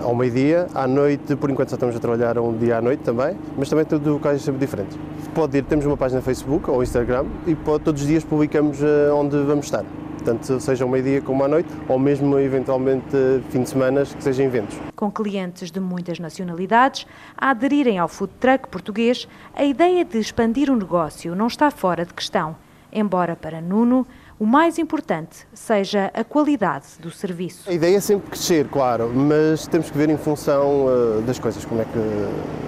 ao 0.02 0.16
meio-dia, 0.16 0.68
à 0.76 0.86
noite, 0.86 1.36
por 1.36 1.50
enquanto 1.50 1.70
só 1.70 1.76
estamos 1.76 1.96
a 1.96 2.00
trabalhar 2.00 2.38
um 2.38 2.56
dia 2.56 2.78
à 2.78 2.82
noite 2.82 3.02
também, 3.02 3.36
mas 3.58 3.68
também 3.68 3.84
todo 3.84 4.22
o 4.24 4.28
é 4.28 4.38
sempre 4.38 4.60
diferente. 4.60 4.96
Pode 5.34 5.58
ir, 5.58 5.64
temos 5.64 5.88
uma 5.88 5.98
página 5.98 6.22
Facebook 6.22 6.70
ou 6.70 6.84
Instagram 6.84 7.26
e 7.48 7.56
pode, 7.56 7.84
todos 7.84 8.04
os 8.04 8.08
dias 8.08 8.24
publicamos 8.24 8.78
onde 9.12 9.42
vamos 9.44 9.66
estar. 9.66 9.84
Portanto, 10.28 10.60
seja 10.60 10.84
ao 10.84 10.90
meio-dia 10.90 11.22
como 11.22 11.42
à 11.42 11.48
noite, 11.48 11.70
ou 11.88 11.98
mesmo 11.98 12.38
eventualmente 12.38 13.16
fim 13.50 13.64
de 13.64 13.70
semana 13.70 14.04
que 14.04 14.22
sejam 14.22 14.46
eventos. 14.46 14.78
Com 14.94 15.10
clientes 15.10 15.72
de 15.72 15.80
muitas 15.80 16.20
nacionalidades 16.20 17.08
a 17.38 17.52
aderirem 17.52 17.98
ao 17.98 18.10
food 18.10 18.34
truck 18.38 18.68
português, 18.68 19.26
a 19.56 19.64
ideia 19.64 20.04
de 20.04 20.18
expandir 20.18 20.70
o 20.70 20.76
negócio 20.76 21.34
não 21.34 21.48
está 21.48 21.72
fora 21.72 22.04
de 22.04 22.14
questão, 22.14 22.58
embora 22.92 23.38
para 23.38 23.62
Nuno 23.62 24.06
o 24.38 24.46
mais 24.46 24.78
importante 24.78 25.48
seja 25.54 26.12
a 26.14 26.26
qualidade 26.26 26.88
do 27.00 27.10
serviço. 27.10 27.70
A 27.70 27.74
ideia 27.74 27.96
é 27.96 28.02
sempre 28.02 28.30
crescer, 28.30 28.68
claro, 28.68 29.10
mas 29.16 29.66
temos 29.66 29.90
que 29.90 29.98
ver 29.98 30.10
em 30.10 30.18
função 30.18 30.88
uh, 30.88 31.22
das 31.22 31.40
coisas, 31.40 31.64
como 31.64 31.82
é 31.82 31.86
que 31.86 32.68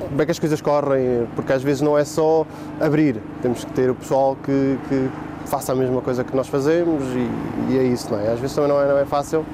como 0.00 0.20
é 0.20 0.24
que 0.24 0.32
as 0.32 0.40
coisas 0.40 0.60
correm, 0.60 1.28
porque 1.36 1.52
às 1.52 1.62
vezes 1.62 1.80
não 1.80 1.96
é 1.96 2.04
só 2.04 2.44
abrir, 2.80 3.22
temos 3.40 3.64
que 3.64 3.70
ter 3.70 3.88
o 3.88 3.94
pessoal 3.94 4.36
que, 4.44 4.76
que 4.88 5.08
faça 5.50 5.72
a 5.72 5.74
mesma 5.74 6.00
coisa 6.00 6.22
que 6.22 6.34
nós 6.34 6.46
fazemos 6.46 7.02
e, 7.12 7.72
e, 7.72 7.78
é 7.78 7.82
isso, 7.82 8.10
não 8.12 8.20
é? 8.20 8.32
Às 8.32 8.38
vezes 8.38 8.54
também 8.54 8.70
não 8.70 8.80
é, 8.80 8.86
não 8.86 8.98
é 8.98 9.04
fácil, 9.04 9.44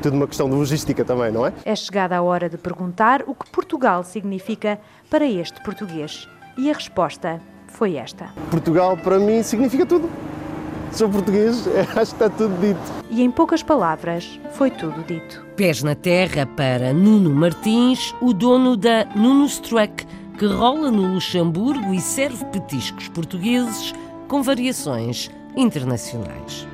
tudo 0.00 0.16
uma 0.16 0.28
questão 0.28 0.48
de 0.48 0.54
logística 0.54 1.04
também, 1.04 1.32
não 1.32 1.44
é? 1.44 1.52
É 1.64 1.74
chegada 1.74 2.16
a 2.16 2.22
hora 2.22 2.48
de 2.48 2.56
perguntar 2.56 3.24
o 3.26 3.34
que 3.34 3.50
Portugal 3.50 4.04
significa 4.04 4.78
para 5.10 5.26
este 5.26 5.60
português. 5.64 6.28
E 6.56 6.70
a 6.70 6.72
resposta 6.72 7.40
foi 7.66 7.96
esta. 7.96 8.28
Portugal 8.48 8.96
para 8.96 9.18
mim 9.18 9.42
significa 9.42 9.84
tudo. 9.84 10.08
Sou 10.92 11.10
português, 11.10 11.66
acho 11.96 11.96
que 11.96 12.00
está 12.00 12.30
tudo 12.30 12.56
dito. 12.60 12.80
E 13.10 13.24
em 13.24 13.30
poucas 13.30 13.64
palavras, 13.64 14.38
foi 14.52 14.70
tudo 14.70 15.02
dito. 15.02 15.44
Pés 15.56 15.82
na 15.82 15.96
terra 15.96 16.46
para 16.46 16.92
Nuno 16.92 17.30
Martins, 17.30 18.14
o 18.20 18.32
dono 18.32 18.76
da 18.76 19.04
Nuno's 19.16 19.58
Truck, 19.58 20.06
que 20.38 20.46
rola 20.46 20.92
no 20.92 21.14
Luxemburgo 21.14 21.92
e 21.92 22.00
serve 22.00 22.44
petiscos 22.46 23.08
portugueses 23.08 23.92
com 24.28 24.42
variações 24.42 25.30
internacionais. 25.56 26.66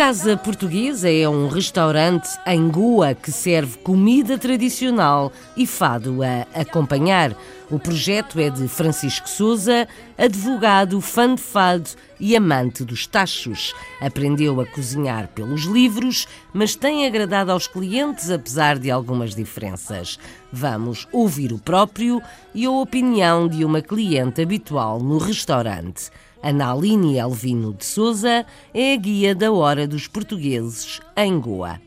Casa 0.00 0.34
Portuguesa 0.34 1.12
é 1.12 1.28
um 1.28 1.46
restaurante 1.46 2.26
em 2.46 2.70
Goa 2.70 3.14
que 3.14 3.30
serve 3.30 3.76
comida 3.78 4.38
tradicional 4.38 5.30
e 5.54 5.66
fado 5.66 6.20
a 6.22 6.60
acompanhar. 6.60 7.36
O 7.70 7.78
projeto 7.78 8.40
é 8.40 8.50
de 8.50 8.66
Francisco 8.66 9.28
Souza, 9.28 9.86
advogado, 10.18 11.00
fã 11.00 11.32
de 11.32 11.40
fado 11.40 11.88
e 12.18 12.34
amante 12.34 12.82
dos 12.82 13.06
tachos. 13.06 13.72
Aprendeu 14.00 14.60
a 14.60 14.66
cozinhar 14.66 15.28
pelos 15.28 15.62
livros, 15.62 16.26
mas 16.52 16.74
tem 16.74 17.06
agradado 17.06 17.52
aos 17.52 17.68
clientes 17.68 18.28
apesar 18.28 18.76
de 18.76 18.90
algumas 18.90 19.36
diferenças. 19.36 20.18
Vamos 20.52 21.06
ouvir 21.12 21.52
o 21.52 21.60
próprio 21.60 22.20
e 22.52 22.66
a 22.66 22.70
opinião 22.72 23.46
de 23.46 23.64
uma 23.64 23.80
cliente 23.80 24.42
habitual 24.42 24.98
no 24.98 25.18
restaurante. 25.18 26.10
Analine 26.42 27.18
Elvino 27.18 27.72
de 27.72 27.84
Souza 27.84 28.44
é 28.74 28.94
a 28.94 28.96
guia 28.96 29.32
da 29.32 29.52
Hora 29.52 29.86
dos 29.86 30.08
Portugueses 30.08 31.00
em 31.16 31.38
Goa. 31.38 31.80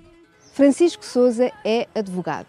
Francisco 0.54 1.04
Souza 1.04 1.52
é 1.66 1.90
advogado. 1.94 2.48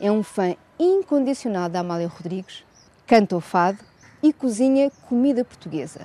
É 0.00 0.10
um 0.10 0.24
fã 0.24 0.56
incondicional 0.78 1.68
da 1.68 1.80
Amália 1.80 2.08
Rodrigues, 2.08 2.64
canta 3.06 3.36
o 3.36 3.40
fado 3.40 3.78
e 4.22 4.32
cozinha 4.32 4.90
comida 5.08 5.44
portuguesa. 5.44 6.00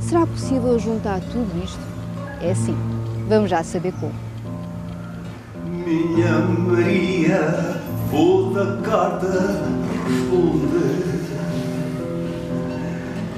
Será 0.00 0.26
possível 0.26 0.78
juntar 0.78 1.20
tudo 1.20 1.64
isto? 1.64 1.80
É 2.40 2.50
assim. 2.52 2.76
Vamos 3.28 3.50
já 3.50 3.62
saber 3.62 3.92
como. 4.00 4.14
Minha 5.64 6.38
Maria, 6.40 7.80
vou 8.10 8.52
da 8.52 8.76
carta 8.82 9.26
responder. 10.06 11.12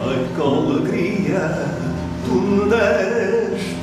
Ai, 0.00 0.28
que 0.34 0.40
alegria 0.40 1.50
tu 2.24 2.34
me 2.34 2.68
deste 2.68 3.74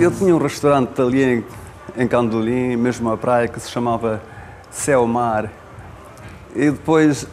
Eu 0.00 0.10
tinha 0.10 0.34
um 0.34 0.38
restaurante 0.38 1.00
ali 1.00 1.44
em, 1.96 2.06
Candolim, 2.06 2.76
mesmo 2.76 3.10
à 3.10 3.16
praia, 3.16 3.48
que 3.48 3.60
se 3.60 3.70
chamava 3.70 4.22
Céu 4.70 5.06
Mar. 5.06 5.50
E 6.54 6.70
depois 6.70 7.26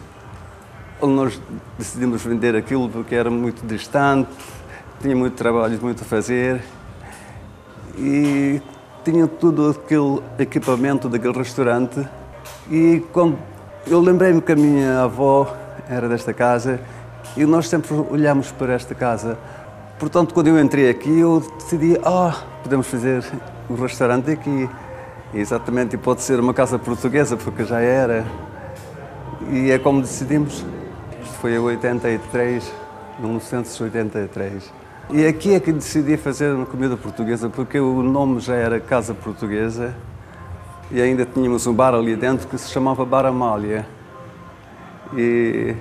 nós 1.02 1.42
decidimos 1.78 2.24
vender 2.24 2.56
aquilo 2.56 2.90
porque 2.90 3.16
era 3.16 3.30
muito 3.30 3.66
distante, 3.66 4.30
tinha 5.02 5.16
muito 5.16 5.36
trabalho, 5.36 5.80
muito 5.82 6.04
a 6.04 6.06
fazer. 6.06 6.62
E 7.98 8.62
tinha 9.04 9.28
tudo 9.28 9.70
aquele 9.70 10.22
equipamento 10.38 11.10
daquele 11.10 11.38
restaurante. 11.38 12.08
E 12.70 13.04
quando 13.12 13.38
eu 13.88 14.00
lembrei-me 14.00 14.42
que 14.42 14.52
a 14.52 14.56
minha 14.56 15.04
avó 15.04 15.56
era 15.90 16.08
desta 16.08 16.34
casa 16.34 16.80
e 17.36 17.46
nós 17.46 17.68
sempre 17.68 17.94
olhamos 18.10 18.52
para 18.52 18.74
esta 18.74 18.94
casa. 18.94 19.38
Portanto, 19.98 20.34
quando 20.34 20.48
eu 20.48 20.60
entrei 20.60 20.90
aqui, 20.90 21.20
eu 21.20 21.44
decidi, 21.58 22.00
ah, 22.04 22.34
oh, 22.34 22.64
podemos 22.64 22.88
fazer 22.88 23.24
um 23.70 23.76
restaurante 23.76 24.32
aqui. 24.32 24.70
Exatamente, 25.34 25.96
e 25.96 25.98
pode 25.98 26.22
ser 26.24 26.40
uma 26.40 26.54
casa 26.54 26.80
portuguesa, 26.80 27.38
porque 27.38 27.64
já 27.64 27.80
era. 27.80 28.26
E 29.52 29.70
é 29.70 29.78
como 29.78 30.02
decidimos. 30.02 30.66
Isto 31.22 31.36
foi 31.40 31.54
em 31.54 31.60
83, 31.60 32.74
1983. 33.20 34.74
E 35.12 35.26
aqui 35.26 35.54
é 35.54 35.60
que 35.60 35.72
decidi 35.72 36.18
fazer 36.18 36.54
uma 36.54 36.66
comida 36.66 36.96
portuguesa, 36.96 37.50
porque 37.50 37.80
o 37.80 38.02
nome 38.04 38.40
já 38.40 38.56
era 38.56 38.80
Casa 38.80 39.14
Portuguesa 39.14 39.96
e 40.92 41.02
ainda 41.02 41.26
tínhamos 41.26 41.66
um 41.68 41.74
bar 41.74 41.94
ali 41.94 42.16
dentro 42.16 42.48
que 42.48 42.58
se 42.58 42.70
chamava 42.70 43.06
Bar 43.06 43.26
Amália. 43.26 43.88
E 45.16 45.76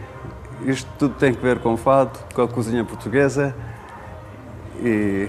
isto 0.66 0.90
tudo 0.98 1.14
tem 1.14 1.34
que 1.34 1.42
ver 1.42 1.58
com 1.58 1.74
o 1.74 1.76
fado, 1.76 2.18
com 2.34 2.42
a 2.42 2.48
cozinha 2.48 2.84
portuguesa. 2.84 3.54
E 4.82 5.28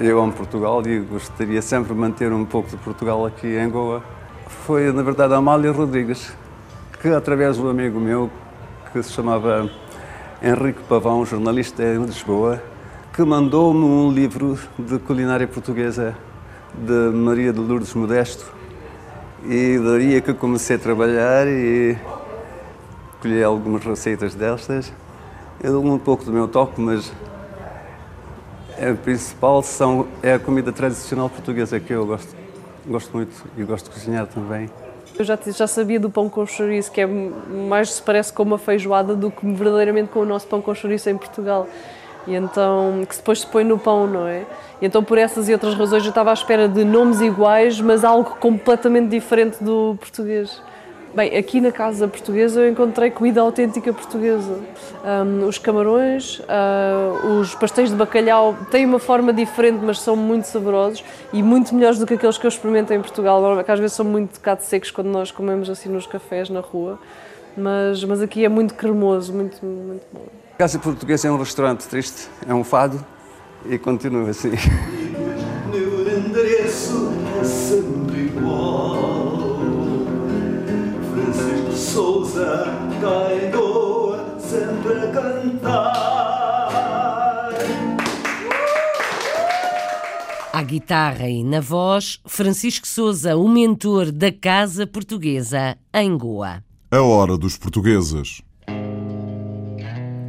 eu 0.00 0.18
amo 0.18 0.32
Portugal 0.32 0.82
e 0.86 0.98
gostaria 1.00 1.60
sempre 1.60 1.92
de 1.92 2.00
manter 2.00 2.32
um 2.32 2.46
pouco 2.46 2.70
de 2.70 2.76
Portugal 2.78 3.26
aqui 3.26 3.46
em 3.46 3.68
Goa. 3.68 4.02
Foi, 4.46 4.90
na 4.92 5.02
verdade, 5.02 5.34
a 5.34 5.36
Amália 5.36 5.70
Rodrigues, 5.70 6.34
que 7.02 7.08
através 7.08 7.56
de 7.56 7.62
um 7.62 7.68
amigo 7.68 8.00
meu, 8.00 8.30
que 8.90 9.02
se 9.02 9.12
chamava 9.12 9.70
Henrique 10.42 10.80
Pavão, 10.88 11.26
jornalista 11.26 11.82
em 11.82 12.02
Lisboa, 12.02 12.62
que 13.12 13.22
mandou-me 13.22 13.84
um 13.84 14.10
livro 14.10 14.58
de 14.78 14.98
culinária 15.00 15.46
portuguesa 15.46 16.16
de 16.74 17.14
Maria 17.14 17.52
de 17.52 17.60
Lourdes 17.60 17.92
Modesto. 17.92 18.50
E 19.44 19.78
daí 19.78 20.22
que 20.22 20.32
comecei 20.32 20.76
a 20.76 20.78
trabalhar 20.78 21.46
e 21.46 21.98
colhi 23.20 23.44
algumas 23.44 23.84
receitas 23.84 24.34
destas. 24.34 24.90
Eu 25.62 25.72
dou 25.72 25.84
um 25.84 25.98
pouco 25.98 26.24
do 26.24 26.32
meu 26.32 26.48
toque, 26.48 26.80
mas 26.80 27.12
a 28.80 28.94
principal 28.94 29.62
são, 29.62 30.08
é 30.22 30.34
a 30.34 30.38
comida 30.38 30.72
tradicional 30.72 31.28
portuguesa 31.28 31.78
que 31.78 31.92
eu 31.92 32.06
gosto, 32.06 32.34
gosto 32.86 33.12
muito 33.14 33.44
e 33.56 33.62
gosto 33.62 33.86
de 33.86 33.90
cozinhar 33.90 34.26
também. 34.26 34.70
Eu 35.18 35.24
já, 35.24 35.38
já 35.46 35.66
sabia 35.66 36.00
do 36.00 36.08
pão 36.08 36.30
com 36.30 36.46
chouriço, 36.46 36.90
que 36.90 37.02
é 37.02 37.06
mais 37.06 37.92
se 37.92 38.02
parece 38.02 38.32
com 38.32 38.42
uma 38.42 38.56
feijoada 38.56 39.14
do 39.14 39.30
que 39.30 39.46
verdadeiramente 39.52 40.08
com 40.08 40.20
o 40.20 40.24
nosso 40.24 40.46
pão 40.46 40.62
com 40.62 40.74
chouriço 40.74 41.10
em 41.10 41.18
Portugal. 41.18 41.68
E 42.26 42.34
então, 42.34 43.04
que 43.06 43.16
depois 43.16 43.40
se 43.40 43.46
põe 43.46 43.64
no 43.64 43.78
pão, 43.78 44.06
não 44.06 44.26
é? 44.26 44.46
E 44.80 44.86
então, 44.86 45.04
por 45.04 45.18
essas 45.18 45.48
e 45.48 45.52
outras 45.52 45.74
razões, 45.74 46.04
eu 46.04 46.08
estava 46.08 46.30
à 46.30 46.32
espera 46.32 46.68
de 46.68 46.84
nomes 46.84 47.20
iguais, 47.20 47.80
mas 47.80 48.02
algo 48.02 48.36
completamente 48.40 49.08
diferente 49.10 49.62
do 49.62 49.96
português. 49.98 50.62
Bem, 51.12 51.36
aqui 51.36 51.60
na 51.60 51.72
casa 51.72 52.06
portuguesa 52.06 52.60
eu 52.60 52.70
encontrei 52.70 53.10
comida 53.10 53.40
autêntica 53.40 53.92
portuguesa. 53.92 54.60
Um, 55.04 55.44
os 55.46 55.58
camarões, 55.58 56.38
uh, 56.40 57.26
os 57.40 57.52
pastéis 57.52 57.90
de 57.90 57.96
bacalhau 57.96 58.56
têm 58.70 58.86
uma 58.86 59.00
forma 59.00 59.32
diferente, 59.32 59.80
mas 59.82 60.00
são 60.00 60.14
muito 60.14 60.44
saborosos 60.44 61.02
e 61.32 61.42
muito 61.42 61.74
melhores 61.74 61.98
do 61.98 62.06
que 62.06 62.14
aqueles 62.14 62.38
que 62.38 62.46
eu 62.46 62.48
experimento 62.48 62.92
em 62.92 63.00
Portugal, 63.00 63.42
que 63.64 63.72
às 63.72 63.80
vezes 63.80 63.96
são 63.96 64.04
muito 64.04 64.34
bocado 64.34 64.62
secos 64.62 64.92
quando 64.92 65.08
nós 65.08 65.32
comemos 65.32 65.68
assim 65.68 65.88
nos 65.88 66.06
cafés 66.06 66.48
na 66.48 66.60
rua. 66.60 66.96
Mas, 67.56 68.04
mas 68.04 68.22
aqui 68.22 68.44
é 68.44 68.48
muito 68.48 68.74
cremoso, 68.74 69.32
muito, 69.32 69.64
muito 69.66 70.04
bom. 70.12 70.26
A 70.54 70.58
Casa 70.58 70.78
Portuguesa 70.78 71.26
é 71.26 71.30
um 71.32 71.38
restaurante 71.38 71.88
triste, 71.88 72.28
é 72.46 72.54
um 72.54 72.62
fado 72.62 73.04
e 73.66 73.76
continua 73.78 74.30
assim. 74.30 74.50
Sempre 84.38 84.94
a 84.94 85.12
cantar. 85.12 86.30
À 90.52 90.62
guitarra 90.62 91.28
e 91.28 91.44
na 91.44 91.60
voz, 91.60 92.18
Francisco 92.26 92.88
Souza, 92.88 93.36
o 93.36 93.48
mentor 93.48 94.10
da 94.10 94.32
Casa 94.32 94.86
Portuguesa 94.86 95.78
em 95.94 96.18
Goa. 96.18 96.64
A 96.90 97.00
hora 97.00 97.38
dos 97.38 97.56
portugueses. 97.56 98.42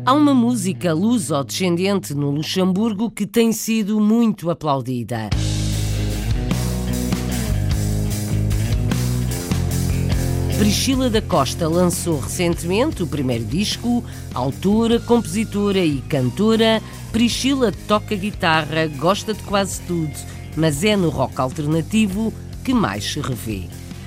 Há 0.06 0.14
uma 0.14 0.34
música 0.34 0.94
luso-descendente 0.94 2.14
no 2.14 2.30
Luxemburgo 2.30 3.10
que 3.10 3.26
tem 3.26 3.52
sido 3.52 4.00
muito 4.00 4.52
aplaudida. 4.52 5.30
Priscila 10.62 11.10
da 11.10 11.24
Costa 11.24 11.68
lançou 11.68 12.20
recentemente 12.20 13.02
o 13.02 13.08
primeiro 13.08 13.44
disco. 13.44 14.04
Autora, 14.32 15.00
compositora 15.00 15.80
e 15.80 16.02
cantora, 16.02 16.80
Priscila 17.12 17.72
toca 17.88 18.16
guitarra, 18.16 18.86
gosta 19.00 19.34
de 19.34 19.42
quase 19.42 19.82
tudo, 19.88 20.14
mas 20.56 20.84
é 20.84 20.96
no 20.96 21.10
rock 21.10 21.42
alternativo 21.42 22.32
que 22.64 22.76
mais 22.76 23.04
se 23.04 23.20
revê. 23.20 23.64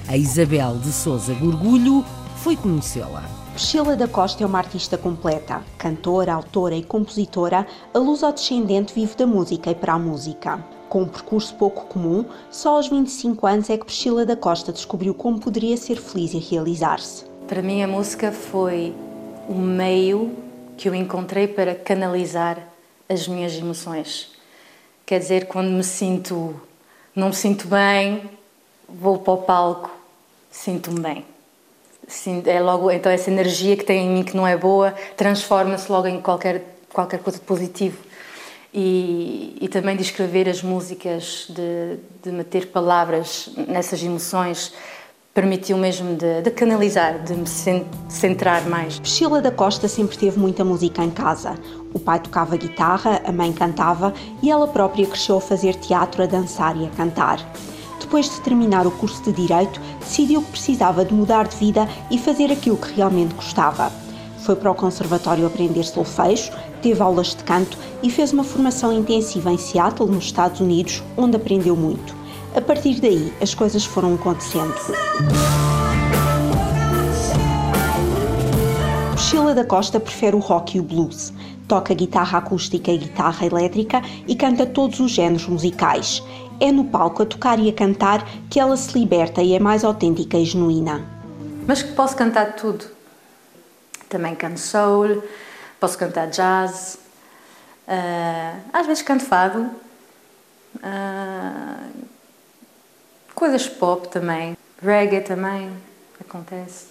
A 0.06 0.16
Isabel 0.16 0.78
de 0.78 0.92
Souza 0.92 1.34
Gorgulho 1.34 2.04
foi 2.36 2.54
conhecê-la. 2.54 3.24
Priscila 3.52 3.96
da 3.96 4.06
Costa 4.06 4.44
é 4.44 4.46
uma 4.46 4.58
artista 4.58 4.96
completa. 4.96 5.60
Cantora, 5.76 6.34
autora 6.34 6.76
e 6.76 6.84
compositora, 6.84 7.66
a 7.92 7.98
luso-descendente 7.98 8.94
vive 8.94 9.16
da 9.16 9.26
música 9.26 9.72
e 9.72 9.74
para 9.74 9.94
a 9.94 9.98
música. 9.98 10.64
Com 10.94 11.02
um 11.02 11.08
percurso 11.08 11.52
pouco 11.56 11.86
comum, 11.86 12.24
só 12.52 12.76
aos 12.76 12.86
25 12.86 13.44
anos 13.48 13.68
é 13.68 13.76
que 13.76 13.84
Priscila 13.84 14.24
da 14.24 14.36
Costa 14.36 14.70
descobriu 14.70 15.12
como 15.12 15.40
poderia 15.40 15.76
ser 15.76 15.96
feliz 15.96 16.32
e 16.32 16.38
realizar-se. 16.38 17.24
Para 17.48 17.60
mim, 17.62 17.82
a 17.82 17.88
música 17.88 18.30
foi 18.30 18.94
o 19.48 19.54
meio 19.54 20.32
que 20.76 20.88
eu 20.88 20.94
encontrei 20.94 21.48
para 21.48 21.74
canalizar 21.74 22.58
as 23.08 23.26
minhas 23.26 23.54
emoções. 23.54 24.30
Quer 25.04 25.18
dizer, 25.18 25.48
quando 25.48 25.68
me 25.68 25.82
sinto, 25.82 26.54
não 27.12 27.30
me 27.30 27.34
sinto 27.34 27.66
bem, 27.66 28.30
vou 28.88 29.18
para 29.18 29.32
o 29.32 29.38
palco, 29.38 29.90
sinto-me 30.48 31.00
bem. 31.00 31.24
É 32.46 32.60
logo, 32.60 32.88
então 32.88 33.10
essa 33.10 33.32
energia 33.32 33.76
que 33.76 33.84
tem 33.84 34.06
em 34.06 34.10
mim 34.10 34.22
que 34.22 34.36
não 34.36 34.46
é 34.46 34.56
boa 34.56 34.94
transforma-se 35.16 35.90
logo 35.90 36.06
em 36.06 36.20
qualquer 36.20 36.62
qualquer 36.92 37.18
coisa 37.18 37.40
de 37.40 37.44
positivo 37.44 37.98
e, 38.74 39.56
e 39.60 39.68
também 39.68 39.96
de 39.96 40.02
escrever 40.02 40.48
as 40.48 40.62
músicas, 40.62 41.46
de, 41.48 41.98
de 42.22 42.36
meter 42.36 42.66
palavras 42.66 43.48
nessas 43.68 44.02
emoções, 44.02 44.72
permitiu 45.32 45.76
mesmo 45.76 46.16
de, 46.16 46.42
de, 46.42 46.50
canalizar, 46.50 47.22
de 47.22 47.34
me 47.34 47.46
centrar 48.08 48.68
mais. 48.68 48.98
Priscila 48.98 49.40
da 49.40 49.50
Costa 49.50 49.86
sempre 49.86 50.18
teve 50.18 50.38
muita 50.38 50.64
música 50.64 51.02
em 51.04 51.10
casa. 51.10 51.54
O 51.92 51.98
pai 52.00 52.18
tocava 52.18 52.56
guitarra, 52.56 53.22
a 53.24 53.30
mãe 53.30 53.52
cantava 53.52 54.12
e 54.42 54.50
ela 54.50 54.66
própria 54.66 55.06
cresceu 55.06 55.36
a 55.36 55.40
fazer 55.40 55.76
teatro, 55.76 56.22
a 56.22 56.26
dançar 56.26 56.76
e 56.76 56.86
a 56.86 56.90
cantar. 56.90 57.38
Depois 58.00 58.28
de 58.28 58.40
terminar 58.40 58.86
o 58.86 58.90
curso 58.90 59.22
de 59.22 59.32
Direito, 59.32 59.80
decidiu 60.00 60.42
que 60.42 60.50
precisava 60.50 61.04
de 61.04 61.14
mudar 61.14 61.48
de 61.48 61.56
vida 61.56 61.88
e 62.10 62.18
fazer 62.18 62.50
aquilo 62.50 62.76
que 62.76 62.92
realmente 62.92 63.34
gostava. 63.34 64.03
Foi 64.44 64.54
para 64.54 64.70
o 64.70 64.74
conservatório 64.74 65.46
aprender 65.46 65.84
solfejo, 65.84 66.52
teve 66.82 67.00
aulas 67.00 67.28
de 67.28 67.42
canto 67.44 67.78
e 68.02 68.10
fez 68.10 68.30
uma 68.30 68.44
formação 68.44 68.92
intensiva 68.92 69.50
em 69.50 69.56
Seattle, 69.56 70.10
nos 70.10 70.26
Estados 70.26 70.60
Unidos, 70.60 71.02
onde 71.16 71.36
aprendeu 71.36 71.74
muito. 71.74 72.14
A 72.54 72.60
partir 72.60 73.00
daí, 73.00 73.32
as 73.40 73.54
coisas 73.54 73.86
foram 73.86 74.14
acontecendo. 74.14 74.74
Sheila 79.16 79.54
da 79.54 79.64
Costa 79.64 79.98
prefere 79.98 80.36
o 80.36 80.40
rock 80.40 80.76
e 80.76 80.80
o 80.80 80.82
blues. 80.82 81.32
Toca 81.66 81.94
guitarra 81.94 82.36
acústica 82.36 82.92
e 82.92 82.98
guitarra 82.98 83.46
elétrica 83.46 84.02
e 84.28 84.36
canta 84.36 84.66
todos 84.66 85.00
os 85.00 85.10
géneros 85.10 85.46
musicais. 85.46 86.22
É 86.60 86.70
no 86.70 86.84
palco 86.84 87.22
a 87.22 87.26
tocar 87.26 87.58
e 87.58 87.70
a 87.70 87.72
cantar 87.72 88.28
que 88.50 88.60
ela 88.60 88.76
se 88.76 88.96
liberta 88.98 89.40
e 89.40 89.54
é 89.54 89.58
mais 89.58 89.82
autêntica 89.82 90.36
e 90.36 90.44
genuína. 90.44 91.02
Mas 91.66 91.82
que 91.82 91.94
posso 91.94 92.14
cantar 92.14 92.56
tudo. 92.56 92.93
Também 94.14 94.36
canto 94.36 94.60
soul, 94.60 95.24
posso 95.80 95.98
cantar 95.98 96.28
jazz, 96.28 97.00
uh, 97.88 98.60
às 98.72 98.86
vezes 98.86 99.02
canto 99.02 99.24
fado, 99.24 99.68
uh, 100.76 101.92
coisas 103.34 103.68
pop 103.68 104.06
também, 104.06 104.56
reggae 104.80 105.20
também 105.20 105.68
acontece. 106.20 106.86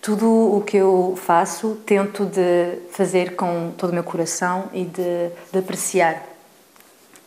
Tudo 0.00 0.28
o 0.56 0.62
que 0.62 0.76
eu 0.76 1.18
faço 1.20 1.82
tento 1.84 2.24
de 2.24 2.78
fazer 2.92 3.34
com 3.34 3.72
todo 3.76 3.90
o 3.90 3.94
meu 3.94 4.04
coração 4.04 4.70
e 4.72 4.84
de, 4.84 5.30
de 5.52 5.58
apreciar. 5.58 6.22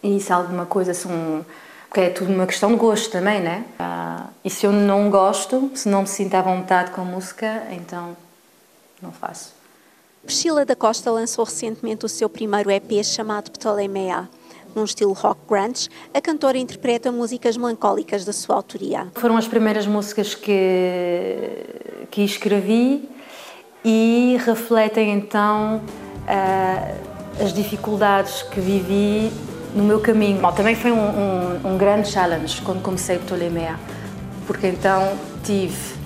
E 0.01 0.21
se 0.21 0.31
alguma 0.31 0.65
coisa 0.65 0.91
assim, 0.91 1.45
porque 1.89 1.99
é 1.99 2.09
tudo 2.11 2.31
uma 2.31 2.47
questão 2.47 2.71
de 2.71 2.77
gosto 2.77 3.11
também, 3.11 3.41
né? 3.41 3.65
Uh, 3.77 4.29
e 4.45 4.49
se 4.49 4.65
eu 4.65 4.71
não 4.71 5.09
gosto, 5.09 5.69
se 5.75 5.89
não 5.89 6.03
me 6.03 6.07
sinto 6.07 6.33
à 6.35 6.41
vontade 6.41 6.91
com 6.91 7.01
a 7.01 7.03
música, 7.03 7.63
então 7.71 8.15
não 9.01 9.11
faço. 9.11 9.53
Priscila 10.23 10.65
da 10.65 10.75
Costa 10.75 11.09
lançou 11.09 11.45
recentemente 11.45 12.05
o 12.05 12.09
seu 12.09 12.29
primeiro 12.29 12.69
EP 12.69 13.03
chamado 13.03 13.49
Ptolemea. 13.51 14.29
Num 14.75 14.83
estilo 14.83 15.13
rock 15.13 15.39
grunge, 15.47 15.89
a 16.13 16.21
cantora 16.21 16.57
interpreta 16.57 17.11
músicas 17.11 17.57
melancólicas 17.57 18.25
da 18.25 18.33
sua 18.33 18.55
autoria. 18.55 19.07
Foram 19.15 19.37
as 19.37 19.47
primeiras 19.47 19.87
músicas 19.87 20.35
que, 20.35 21.49
que 22.11 22.21
escrevi 22.21 23.09
e 23.83 24.37
refletem 24.45 25.13
então 25.13 25.77
uh, 25.77 27.43
as 27.43 27.53
dificuldades 27.53 28.43
que 28.43 28.59
vivi 28.59 29.31
no 29.73 29.83
meu 29.83 29.99
caminho. 29.99 30.41
Bom, 30.41 30.51
também 30.51 30.75
foi 30.75 30.91
um, 30.91 30.99
um, 30.99 31.73
um 31.73 31.77
grande 31.77 32.09
challenge 32.09 32.61
quando 32.61 32.81
comecei 32.81 33.17
Ptolemea, 33.17 33.79
porque 34.45 34.67
então 34.67 35.17
tive 35.43 35.96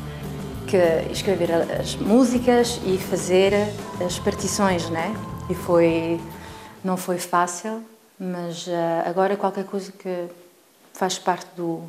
que 0.71 1.11
escrever 1.11 1.51
as 1.51 1.97
músicas 1.97 2.79
e 2.85 2.97
fazer 2.97 3.53
as 4.05 4.17
partições, 4.17 4.89
né? 4.89 5.13
E 5.49 5.53
foi 5.53 6.17
não 6.81 6.95
foi 6.95 7.17
fácil, 7.17 7.83
mas 8.17 8.65
uh, 8.67 8.71
agora 9.05 9.35
qualquer 9.35 9.65
coisa 9.65 9.91
que 9.91 10.27
faz 10.93 11.19
parte 11.19 11.47
do 11.57 11.81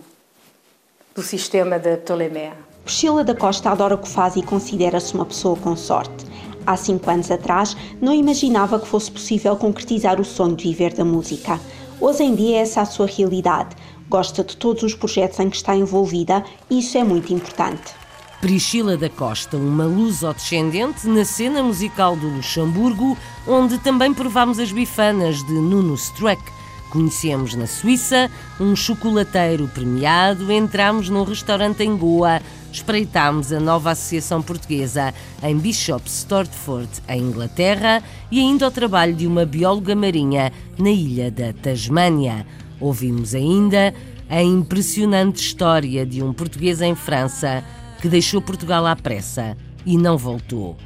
do 1.15 1.23
sistema 1.23 1.79
da 1.79 1.97
Ptolemea. 1.97 2.55
Priscila 2.85 3.23
da 3.23 3.35
Costa 3.35 3.71
adora 3.71 3.95
o 3.95 3.99
que 3.99 4.09
faz 4.09 4.35
e 4.35 4.43
considera-se 4.43 5.15
uma 5.15 5.27
pessoa 5.27 5.57
com 5.57 5.77
sorte. 5.77 6.25
Há 6.67 6.77
cinco 6.77 7.09
anos 7.09 7.31
atrás, 7.31 7.77
não 8.01 8.13
imaginava 8.13 8.81
que 8.81 8.89
fosse 8.89 9.13
possível 9.13 9.55
concretizar 9.57 10.21
o 10.21 10.25
sonho 10.25 10.57
de 10.57 10.65
viver 10.65 10.93
da 10.95 11.05
música. 11.05 11.61
Hoje 12.01 12.25
em 12.25 12.35
dia, 12.35 12.61
essa 12.61 12.81
é 12.81 12.83
a 12.83 12.87
sua 12.87 13.07
realidade. 13.07 13.77
Gosta 14.09 14.43
de 14.43 14.57
todos 14.57 14.83
os 14.83 14.95
projetos 14.95 15.39
em 15.39 15.49
que 15.49 15.57
está 15.57 15.77
envolvida 15.77 16.45
e 16.69 16.81
isso 16.81 16.99
é 16.99 17.05
muito 17.05 17.33
importante. 17.33 18.02
Priscila 18.43 18.97
da 18.97 19.09
Costa, 19.09 19.57
uma 19.57 19.85
luso-descendente 19.85 21.07
na 21.07 21.25
cena 21.25 21.63
musical 21.63 22.17
do 22.17 22.27
Luxemburgo, 22.27 23.17
onde 23.47 23.79
também 23.79 24.13
provámos 24.13 24.59
as 24.59 24.73
bifanas 24.73 25.45
de 25.45 25.53
Nuno 25.53 25.95
Struck. 25.95 26.43
Conhecemos 26.91 27.55
na 27.55 27.69
Suíça 27.69 28.29
um 28.59 28.75
chocolateiro 28.75 29.69
premiado, 29.69 30.51
entramos 30.51 31.09
num 31.09 31.23
restaurante 31.23 31.85
em 31.85 31.97
Goa, 31.97 32.43
espreitámos 32.73 33.53
a 33.53 33.61
nova 33.61 33.93
Associação 33.93 34.43
Portuguesa 34.43 35.15
em 35.41 35.57
Bishop 35.57 36.03
Stortford, 36.09 36.91
em 37.09 37.23
Inglaterra, 37.23 38.03
e 38.29 38.41
ainda 38.41 38.67
o 38.67 38.73
trabalho 38.73 39.15
de 39.15 39.25
uma 39.25 39.47
bióloga 39.47 39.95
marinha 39.95 40.53
na 40.77 40.91
ilha 40.91 41.31
da 41.31 41.53
Tasmânia. 41.53 42.45
Ouvimos 42.81 43.37
ainda 43.37 43.95
a 44.29 44.43
impressionante 44.43 45.37
história 45.37 46.05
de 46.05 46.21
um 46.25 46.33
português 46.33 46.81
em 46.81 46.97
França 46.97 47.63
que 48.03 48.09
deixou 48.09 48.43
Portugal 48.43 48.85
à 48.85 48.97
pressa 48.97 49.57
e 49.87 49.97
não 49.97 50.19
voltou. 50.19 50.77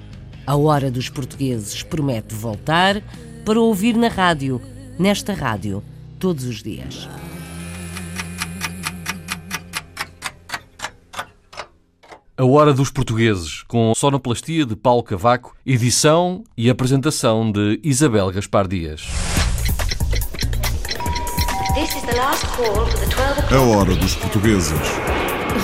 A 0.46 0.54
Hora 0.54 0.90
dos 0.90 1.08
Portugueses 1.08 1.82
promete 1.82 2.34
voltar 2.34 3.02
para 3.42 3.58
ouvir 3.58 3.96
na 3.96 4.08
rádio, 4.08 4.60
nesta 4.98 5.32
rádio, 5.32 5.82
todos 6.20 6.44
os 6.44 6.62
dias. 6.62 7.08
A 12.36 12.44
Hora 12.44 12.74
dos 12.74 12.90
Portugueses, 12.90 13.62
com 13.62 13.94
sonoplastia 13.94 14.66
de 14.66 14.76
Paulo 14.76 15.02
Cavaco, 15.02 15.56
edição 15.64 16.44
e 16.54 16.68
apresentação 16.68 17.50
de 17.50 17.80
Isabel 17.82 18.30
Gaspar 18.30 18.68
Dias. 18.68 19.06
A 23.50 23.58
Hora 23.58 23.96
dos 23.96 24.14
Portugueses. 24.16 25.25